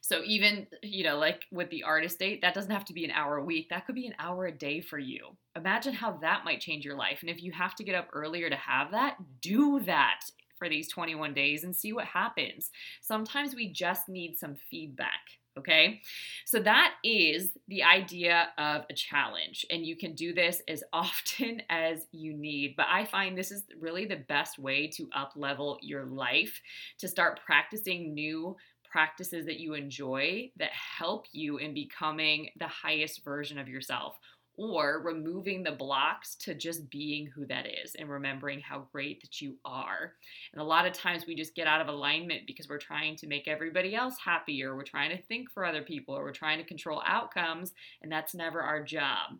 So 0.00 0.22
even, 0.24 0.66
you 0.82 1.04
know, 1.04 1.18
like 1.18 1.46
with 1.50 1.70
the 1.70 1.82
artist 1.82 2.18
date, 2.18 2.40
that 2.42 2.54
doesn't 2.54 2.70
have 2.70 2.84
to 2.86 2.92
be 2.92 3.04
an 3.04 3.10
hour 3.10 3.38
a 3.38 3.44
week. 3.44 3.68
That 3.70 3.86
could 3.86 3.94
be 3.94 4.06
an 4.06 4.14
hour 4.18 4.46
a 4.46 4.52
day 4.52 4.80
for 4.80 4.98
you. 4.98 5.36
Imagine 5.56 5.94
how 5.94 6.12
that 6.22 6.44
might 6.44 6.60
change 6.60 6.84
your 6.84 6.96
life. 6.96 7.18
And 7.22 7.30
if 7.30 7.42
you 7.42 7.50
have 7.52 7.74
to 7.76 7.84
get 7.84 7.96
up 7.96 8.08
earlier 8.12 8.48
to 8.48 8.56
have 8.56 8.92
that, 8.92 9.16
do 9.40 9.80
that 9.80 10.20
for 10.58 10.68
these 10.68 10.88
21 10.88 11.34
days 11.34 11.64
and 11.64 11.74
see 11.74 11.92
what 11.92 12.04
happens. 12.04 12.70
Sometimes 13.00 13.54
we 13.54 13.72
just 13.72 14.08
need 14.08 14.38
some 14.38 14.54
feedback. 14.70 15.20
Okay, 15.58 16.02
so 16.44 16.58
that 16.60 16.94
is 17.02 17.52
the 17.68 17.82
idea 17.82 18.48
of 18.58 18.84
a 18.90 18.94
challenge, 18.94 19.64
and 19.70 19.86
you 19.86 19.96
can 19.96 20.14
do 20.14 20.34
this 20.34 20.60
as 20.68 20.84
often 20.92 21.62
as 21.70 22.06
you 22.12 22.34
need. 22.34 22.74
But 22.76 22.86
I 22.90 23.06
find 23.06 23.36
this 23.36 23.50
is 23.50 23.64
really 23.80 24.04
the 24.04 24.16
best 24.28 24.58
way 24.58 24.86
to 24.88 25.08
up 25.14 25.32
level 25.34 25.78
your 25.80 26.04
life, 26.04 26.60
to 26.98 27.08
start 27.08 27.40
practicing 27.44 28.12
new 28.12 28.56
practices 28.90 29.46
that 29.46 29.58
you 29.60 29.74
enjoy 29.74 30.50
that 30.56 30.70
help 30.70 31.26
you 31.32 31.58
in 31.58 31.74
becoming 31.74 32.48
the 32.58 32.68
highest 32.68 33.24
version 33.24 33.58
of 33.58 33.68
yourself 33.68 34.18
or 34.56 35.02
removing 35.04 35.62
the 35.62 35.72
blocks 35.72 36.34
to 36.36 36.54
just 36.54 36.88
being 36.90 37.26
who 37.26 37.46
that 37.46 37.66
is 37.66 37.94
and 37.98 38.08
remembering 38.08 38.60
how 38.60 38.86
great 38.92 39.20
that 39.20 39.40
you 39.40 39.56
are. 39.64 40.14
And 40.52 40.60
a 40.60 40.64
lot 40.64 40.86
of 40.86 40.92
times 40.92 41.26
we 41.26 41.34
just 41.34 41.54
get 41.54 41.66
out 41.66 41.80
of 41.80 41.88
alignment 41.88 42.46
because 42.46 42.68
we're 42.68 42.78
trying 42.78 43.16
to 43.16 43.26
make 43.26 43.48
everybody 43.48 43.94
else 43.94 44.16
happy 44.24 44.62
or 44.62 44.76
we're 44.76 44.82
trying 44.82 45.10
to 45.10 45.22
think 45.22 45.50
for 45.50 45.64
other 45.64 45.82
people. 45.82 46.16
Or 46.16 46.22
we're 46.22 46.32
trying 46.32 46.58
to 46.58 46.64
control 46.64 47.02
outcomes, 47.06 47.72
and 48.02 48.10
that's 48.10 48.34
never 48.34 48.60
our 48.60 48.82
job 48.82 49.38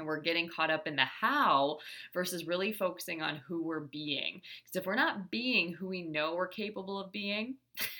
and 0.00 0.06
we're 0.06 0.20
getting 0.20 0.48
caught 0.48 0.70
up 0.70 0.86
in 0.86 0.96
the 0.96 1.04
how 1.04 1.78
versus 2.12 2.46
really 2.46 2.72
focusing 2.72 3.22
on 3.22 3.36
who 3.46 3.62
we're 3.62 3.80
being. 3.80 4.40
Because 4.64 4.80
if 4.80 4.86
we're 4.86 4.94
not 4.94 5.30
being 5.30 5.74
who 5.74 5.88
we 5.88 6.02
know 6.02 6.34
we're 6.34 6.48
capable 6.48 6.98
of 6.98 7.12
being, 7.12 7.56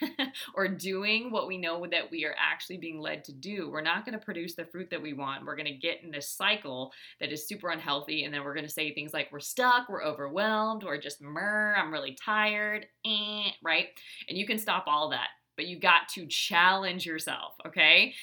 or 0.54 0.68
doing 0.68 1.30
what 1.30 1.46
we 1.46 1.56
know 1.56 1.86
that 1.90 2.10
we 2.10 2.24
are 2.24 2.34
actually 2.38 2.78
being 2.78 3.00
led 3.00 3.24
to 3.24 3.32
do, 3.32 3.70
we're 3.70 3.80
not 3.80 4.04
going 4.04 4.18
to 4.18 4.24
produce 4.24 4.54
the 4.54 4.64
fruit 4.64 4.88
that 4.90 5.00
we 5.00 5.12
want. 5.12 5.44
We're 5.44 5.56
going 5.56 5.66
to 5.66 5.72
get 5.72 6.02
in 6.02 6.10
this 6.10 6.28
cycle 6.28 6.92
that 7.20 7.32
is 7.32 7.46
super 7.46 7.70
unhealthy, 7.70 8.24
and 8.24 8.32
then 8.34 8.42
we're 8.42 8.54
going 8.54 8.66
to 8.66 8.72
say 8.72 8.92
things 8.92 9.12
like 9.12 9.28
we're 9.30 9.40
stuck, 9.40 9.88
we're 9.88 10.04
overwhelmed, 10.04 10.84
or 10.84 10.98
just 10.98 11.22
I'm 11.22 11.92
really 11.92 12.16
tired, 12.22 12.86
eh, 13.06 13.50
right? 13.62 13.88
And 14.28 14.36
you 14.36 14.46
can 14.46 14.58
stop 14.58 14.84
all 14.86 15.10
that, 15.10 15.28
but 15.56 15.66
you 15.66 15.78
got 15.78 16.08
to 16.14 16.26
challenge 16.26 17.06
yourself, 17.06 17.54
okay? 17.66 18.14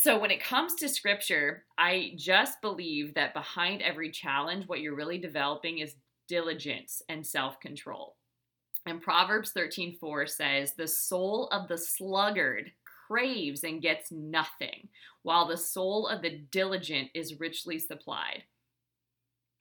So, 0.00 0.16
when 0.16 0.30
it 0.30 0.40
comes 0.40 0.76
to 0.76 0.88
scripture, 0.88 1.64
I 1.76 2.12
just 2.14 2.60
believe 2.60 3.14
that 3.14 3.34
behind 3.34 3.82
every 3.82 4.12
challenge, 4.12 4.68
what 4.68 4.80
you're 4.80 4.94
really 4.94 5.18
developing 5.18 5.80
is 5.80 5.96
diligence 6.28 7.02
and 7.08 7.26
self 7.26 7.58
control. 7.58 8.14
And 8.86 9.02
Proverbs 9.02 9.50
13:4 9.50 10.28
says, 10.28 10.72
"The 10.76 10.86
soul 10.86 11.48
of 11.48 11.66
the 11.66 11.76
sluggard 11.76 12.72
craves 13.08 13.64
and 13.64 13.82
gets 13.82 14.12
nothing, 14.12 14.88
while 15.22 15.46
the 15.46 15.56
soul 15.56 16.06
of 16.06 16.22
the 16.22 16.46
diligent 16.52 17.10
is 17.12 17.40
richly 17.40 17.80
supplied." 17.80 18.44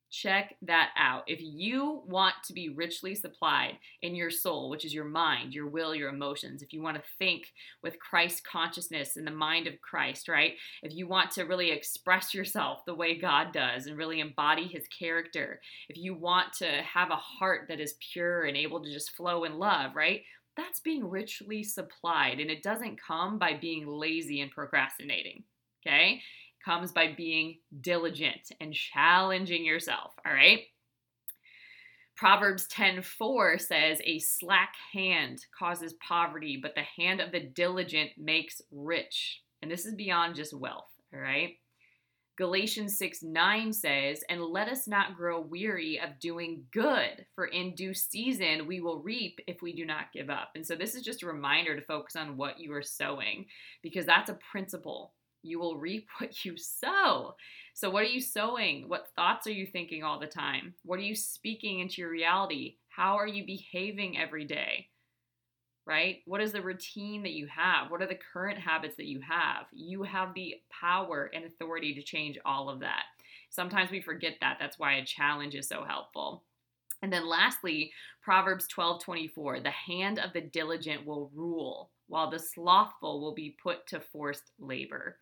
Check 0.10 0.56
that 0.62 0.92
out. 0.98 1.24
If 1.28 1.40
you 1.42 2.02
want 2.06 2.36
to 2.46 2.54
be 2.54 2.70
richly 2.70 3.14
supplied 3.14 3.78
in 4.02 4.16
your 4.16 4.32
soul, 4.32 4.70
which 4.70 4.86
is 4.86 4.94
your 4.94 5.06
mind, 5.06 5.54
your 5.54 5.68
will, 5.68 5.94
your 5.94 6.10
emotions, 6.10 6.62
if 6.62 6.72
you 6.72 6.82
want 6.82 6.96
to 6.96 7.04
think 7.20 7.52
with 7.84 8.00
Christ 8.00 8.46
consciousness 8.50 9.18
in 9.18 9.26
the 9.26 9.32
mind 9.32 9.68
of 9.68 9.82
Christ, 9.82 10.30
right? 10.30 10.54
If 10.82 10.94
you 10.96 11.08
want 11.08 11.32
to 11.32 11.44
really 11.44 11.72
express 11.72 12.34
yourself 12.34 12.86
the 12.86 12.96
way 12.96 13.20
God 13.20 13.52
does 13.52 13.86
and 13.86 13.98
really 13.98 14.22
embody 14.22 14.66
his 14.66 14.88
character, 14.88 15.60
if 15.90 15.98
you 15.98 16.14
want 16.14 16.54
to 16.54 16.68
have 16.84 17.12
a 17.12 17.16
heart 17.16 17.66
that 17.68 17.82
is 17.82 17.96
pure 18.14 18.46
and 18.46 18.56
able 18.56 18.82
to 18.82 18.92
just 18.92 19.16
flow 19.16 19.44
in 19.44 19.60
love, 19.60 19.94
right? 19.96 20.22
That's 20.56 20.80
being 20.80 21.10
richly 21.10 21.64
supplied. 21.64 22.40
And 22.40 22.50
it 22.50 22.64
doesn't 22.64 23.02
come 23.02 23.38
by 23.38 23.58
being 23.60 23.86
lazy 23.86 24.40
and 24.40 24.52
procrastinating. 24.52 25.44
Okay? 25.86 26.22
Comes 26.68 26.92
by 26.92 27.14
being 27.16 27.60
diligent 27.80 28.52
and 28.60 28.74
challenging 28.74 29.64
yourself, 29.64 30.14
all 30.26 30.34
right? 30.34 30.64
Proverbs 32.18 32.68
10:4 32.68 33.58
says 33.58 34.02
a 34.04 34.20
slack 34.20 34.74
hand 34.92 35.46
causes 35.58 35.94
poverty, 36.06 36.60
but 36.62 36.76
the 36.76 36.84
hand 36.84 37.22
of 37.22 37.32
the 37.32 37.40
diligent 37.40 38.12
makes 38.18 38.62
rich. 38.70 39.44
And 39.62 39.72
this 39.72 39.86
is 39.86 39.96
beyond 39.96 40.36
just 40.36 40.54
wealth, 40.54 40.92
all 41.14 41.22
right? 41.22 41.58
Galatians 42.38 42.98
6 42.98 43.24
9 43.24 43.72
says, 43.72 44.24
And 44.30 44.44
let 44.44 44.68
us 44.68 44.88
not 44.88 45.16
grow 45.16 45.40
weary 45.40 46.00
of 46.00 46.20
doing 46.20 46.66
good, 46.72 47.26
for 47.34 47.46
in 47.46 47.76
due 47.76 47.94
season 47.94 48.68
we 48.68 48.82
will 48.82 49.02
reap 49.02 49.40
if 49.48 49.62
we 49.62 49.74
do 49.74 49.86
not 49.86 50.12
give 50.14 50.30
up. 50.30 50.50
And 50.54 50.66
so 50.66 50.76
this 50.76 50.96
is 50.96 51.04
just 51.04 51.24
a 51.24 51.28
reminder 51.28 51.76
to 51.76 51.86
focus 51.86 52.16
on 52.16 52.36
what 52.36 52.60
you 52.60 52.74
are 52.74 52.84
sowing, 52.84 53.46
because 53.82 54.06
that's 54.06 54.30
a 54.30 54.40
principle 54.52 55.14
you 55.44 55.60
will 55.60 55.78
reap 55.78 56.08
what 56.20 56.46
you 56.46 56.58
sow. 56.58 57.36
So, 57.74 57.90
what 57.90 58.04
are 58.04 58.08
you 58.08 58.22
sowing? 58.22 58.90
What 58.90 59.10
thoughts 59.16 59.48
are 59.48 59.52
you 59.52 59.66
thinking 59.66 60.04
all 60.04 60.20
the 60.20 60.28
time? 60.28 60.74
What 60.84 61.00
are 61.00 61.04
you 61.04 61.16
speaking 61.16 61.80
into 61.80 62.02
your 62.02 62.10
reality? 62.10 62.78
How 62.90 63.16
are 63.18 63.28
you 63.28 63.46
behaving 63.46 64.18
every 64.18 64.46
day? 64.46 64.88
Right? 65.86 66.18
What 66.26 66.42
is 66.42 66.52
the 66.52 66.62
routine 66.62 67.24
that 67.24 67.34
you 67.34 67.48
have? 67.48 67.90
What 67.90 68.02
are 68.02 68.08
the 68.08 68.20
current 68.34 68.60
habits 68.60 68.98
that 68.98 69.06
you 69.06 69.22
have? 69.22 69.68
You 69.72 70.04
have 70.04 70.34
the 70.34 70.56
power 70.70 71.30
and 71.34 71.46
authority 71.46 71.94
to 71.94 72.02
change 72.02 72.38
all 72.44 72.70
of 72.70 72.82
that. 72.82 73.04
Sometimes 73.50 73.92
we 73.92 74.02
forget 74.02 74.36
that. 74.42 74.58
That's 74.60 74.78
why 74.78 74.96
a 74.96 75.06
challenge 75.06 75.56
is 75.56 75.70
so 75.70 75.86
helpful. 75.86 76.44
And 77.02 77.14
then 77.14 77.28
lastly, 77.28 77.92
Proverbs 78.22 78.68
12 78.68 79.04
24, 79.04 79.60
the 79.62 79.70
hand 79.70 80.20
of 80.20 80.34
the 80.34 80.42
diligent 80.42 81.06
will 81.06 81.32
rule, 81.34 81.92
while 82.08 82.30
the 82.30 82.40
slothful 82.40 83.22
will 83.22 83.34
be 83.34 83.56
put 83.62 83.88
to 83.88 84.00
forced 84.00 84.52
labor. 84.60 85.18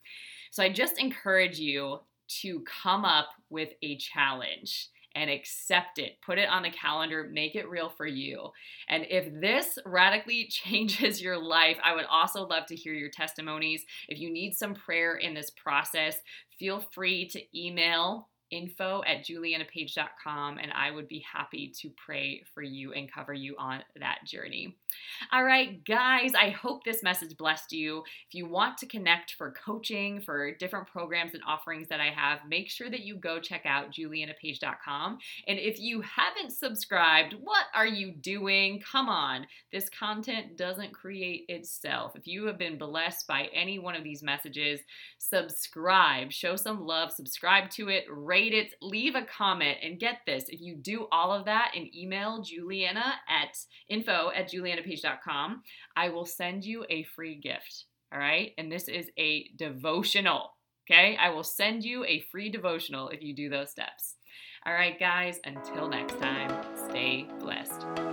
So 0.51 0.63
I 0.63 0.69
just 0.69 0.99
encourage 0.99 1.59
you 1.59 1.99
to 2.41 2.61
come 2.61 3.05
up 3.05 3.29
with 3.49 3.69
a 3.81 3.97
challenge 3.97 4.89
and 5.15 5.29
accept 5.29 5.97
it. 5.97 6.17
Put 6.23 6.37
it 6.37 6.49
on 6.49 6.63
the 6.63 6.69
calendar, 6.69 7.29
make 7.31 7.55
it 7.55 7.69
real 7.69 7.89
for 7.89 8.05
you. 8.05 8.49
And 8.89 9.05
if 9.09 9.31
this 9.39 9.79
radically 9.85 10.47
changes 10.49 11.21
your 11.21 11.41
life, 11.41 11.77
I 11.83 11.95
would 11.95 12.05
also 12.05 12.45
love 12.45 12.65
to 12.67 12.75
hear 12.75 12.93
your 12.93 13.09
testimonies. 13.09 13.85
If 14.09 14.19
you 14.19 14.29
need 14.29 14.55
some 14.55 14.75
prayer 14.75 15.15
in 15.15 15.33
this 15.33 15.49
process, 15.49 16.17
feel 16.59 16.79
free 16.91 17.27
to 17.29 17.41
email 17.57 18.27
info 18.51 19.01
at 19.07 19.25
julianapage.com 19.25 20.57
and 20.57 20.71
I 20.73 20.91
would 20.91 21.07
be 21.07 21.25
happy 21.31 21.71
to 21.81 21.89
pray 22.03 22.43
for 22.53 22.61
you 22.61 22.93
and 22.93 23.11
cover 23.11 23.33
you 23.33 23.55
on 23.57 23.81
that 23.99 24.19
journey. 24.25 24.75
All 25.31 25.43
right, 25.43 25.83
guys, 25.83 26.33
I 26.35 26.49
hope 26.49 26.83
this 26.83 27.03
message 27.03 27.35
blessed 27.37 27.71
you. 27.71 28.03
If 28.27 28.33
you 28.33 28.47
want 28.47 28.77
to 28.79 28.85
connect 28.85 29.33
for 29.33 29.51
coaching, 29.51 30.21
for 30.21 30.53
different 30.55 30.87
programs 30.87 31.33
and 31.33 31.43
offerings 31.47 31.87
that 31.89 31.99
I 31.99 32.09
have, 32.15 32.39
make 32.47 32.69
sure 32.69 32.89
that 32.89 33.01
you 33.01 33.15
go 33.15 33.39
check 33.39 33.65
out 33.65 33.91
julianapage.com. 33.91 35.17
And 35.47 35.59
if 35.59 35.79
you 35.79 36.01
haven't 36.01 36.51
subscribed, 36.51 37.35
what 37.41 37.65
are 37.73 37.87
you 37.87 38.11
doing? 38.11 38.81
Come 38.91 39.09
on, 39.09 39.47
this 39.71 39.89
content 39.89 40.57
doesn't 40.57 40.93
create 40.93 41.45
itself. 41.49 42.15
If 42.15 42.27
you 42.27 42.45
have 42.45 42.57
been 42.57 42.77
blessed 42.77 43.27
by 43.27 43.49
any 43.53 43.79
one 43.79 43.95
of 43.95 44.03
these 44.03 44.23
messages, 44.23 44.79
subscribe, 45.17 46.31
show 46.31 46.55
some 46.55 46.85
love, 46.85 47.11
subscribe 47.11 47.69
to 47.71 47.89
it, 47.89 48.05
rate 48.35 48.53
it, 48.53 48.73
leave 48.81 49.15
a 49.15 49.21
comment, 49.21 49.77
and 49.81 49.97
get 49.97 50.19
this. 50.25 50.49
If 50.49 50.59
you 50.59 50.75
do 50.75 51.07
all 51.09 51.31
of 51.31 51.45
that 51.45 51.71
and 51.73 51.87
email 51.95 52.41
Juliana 52.41 53.13
at 53.29 53.57
info 53.87 54.29
at 54.35 54.51
julianapage.com, 54.51 55.63
I 55.95 56.09
will 56.09 56.25
send 56.25 56.65
you 56.65 56.85
a 56.89 57.03
free 57.15 57.39
gift. 57.39 57.85
All 58.11 58.19
right. 58.19 58.51
And 58.57 58.69
this 58.69 58.89
is 58.89 59.09
a 59.17 59.49
devotional. 59.55 60.51
Okay. 60.85 61.17
I 61.17 61.29
will 61.29 61.45
send 61.45 61.85
you 61.85 62.03
a 62.03 62.25
free 62.29 62.49
devotional 62.49 63.07
if 63.07 63.23
you 63.23 63.33
do 63.33 63.49
those 63.49 63.71
steps. 63.71 64.15
All 64.65 64.73
right, 64.73 64.99
guys, 64.99 65.39
until 65.45 65.87
next 65.87 66.19
time, 66.19 66.49
stay 66.89 67.27
blessed. 67.39 68.04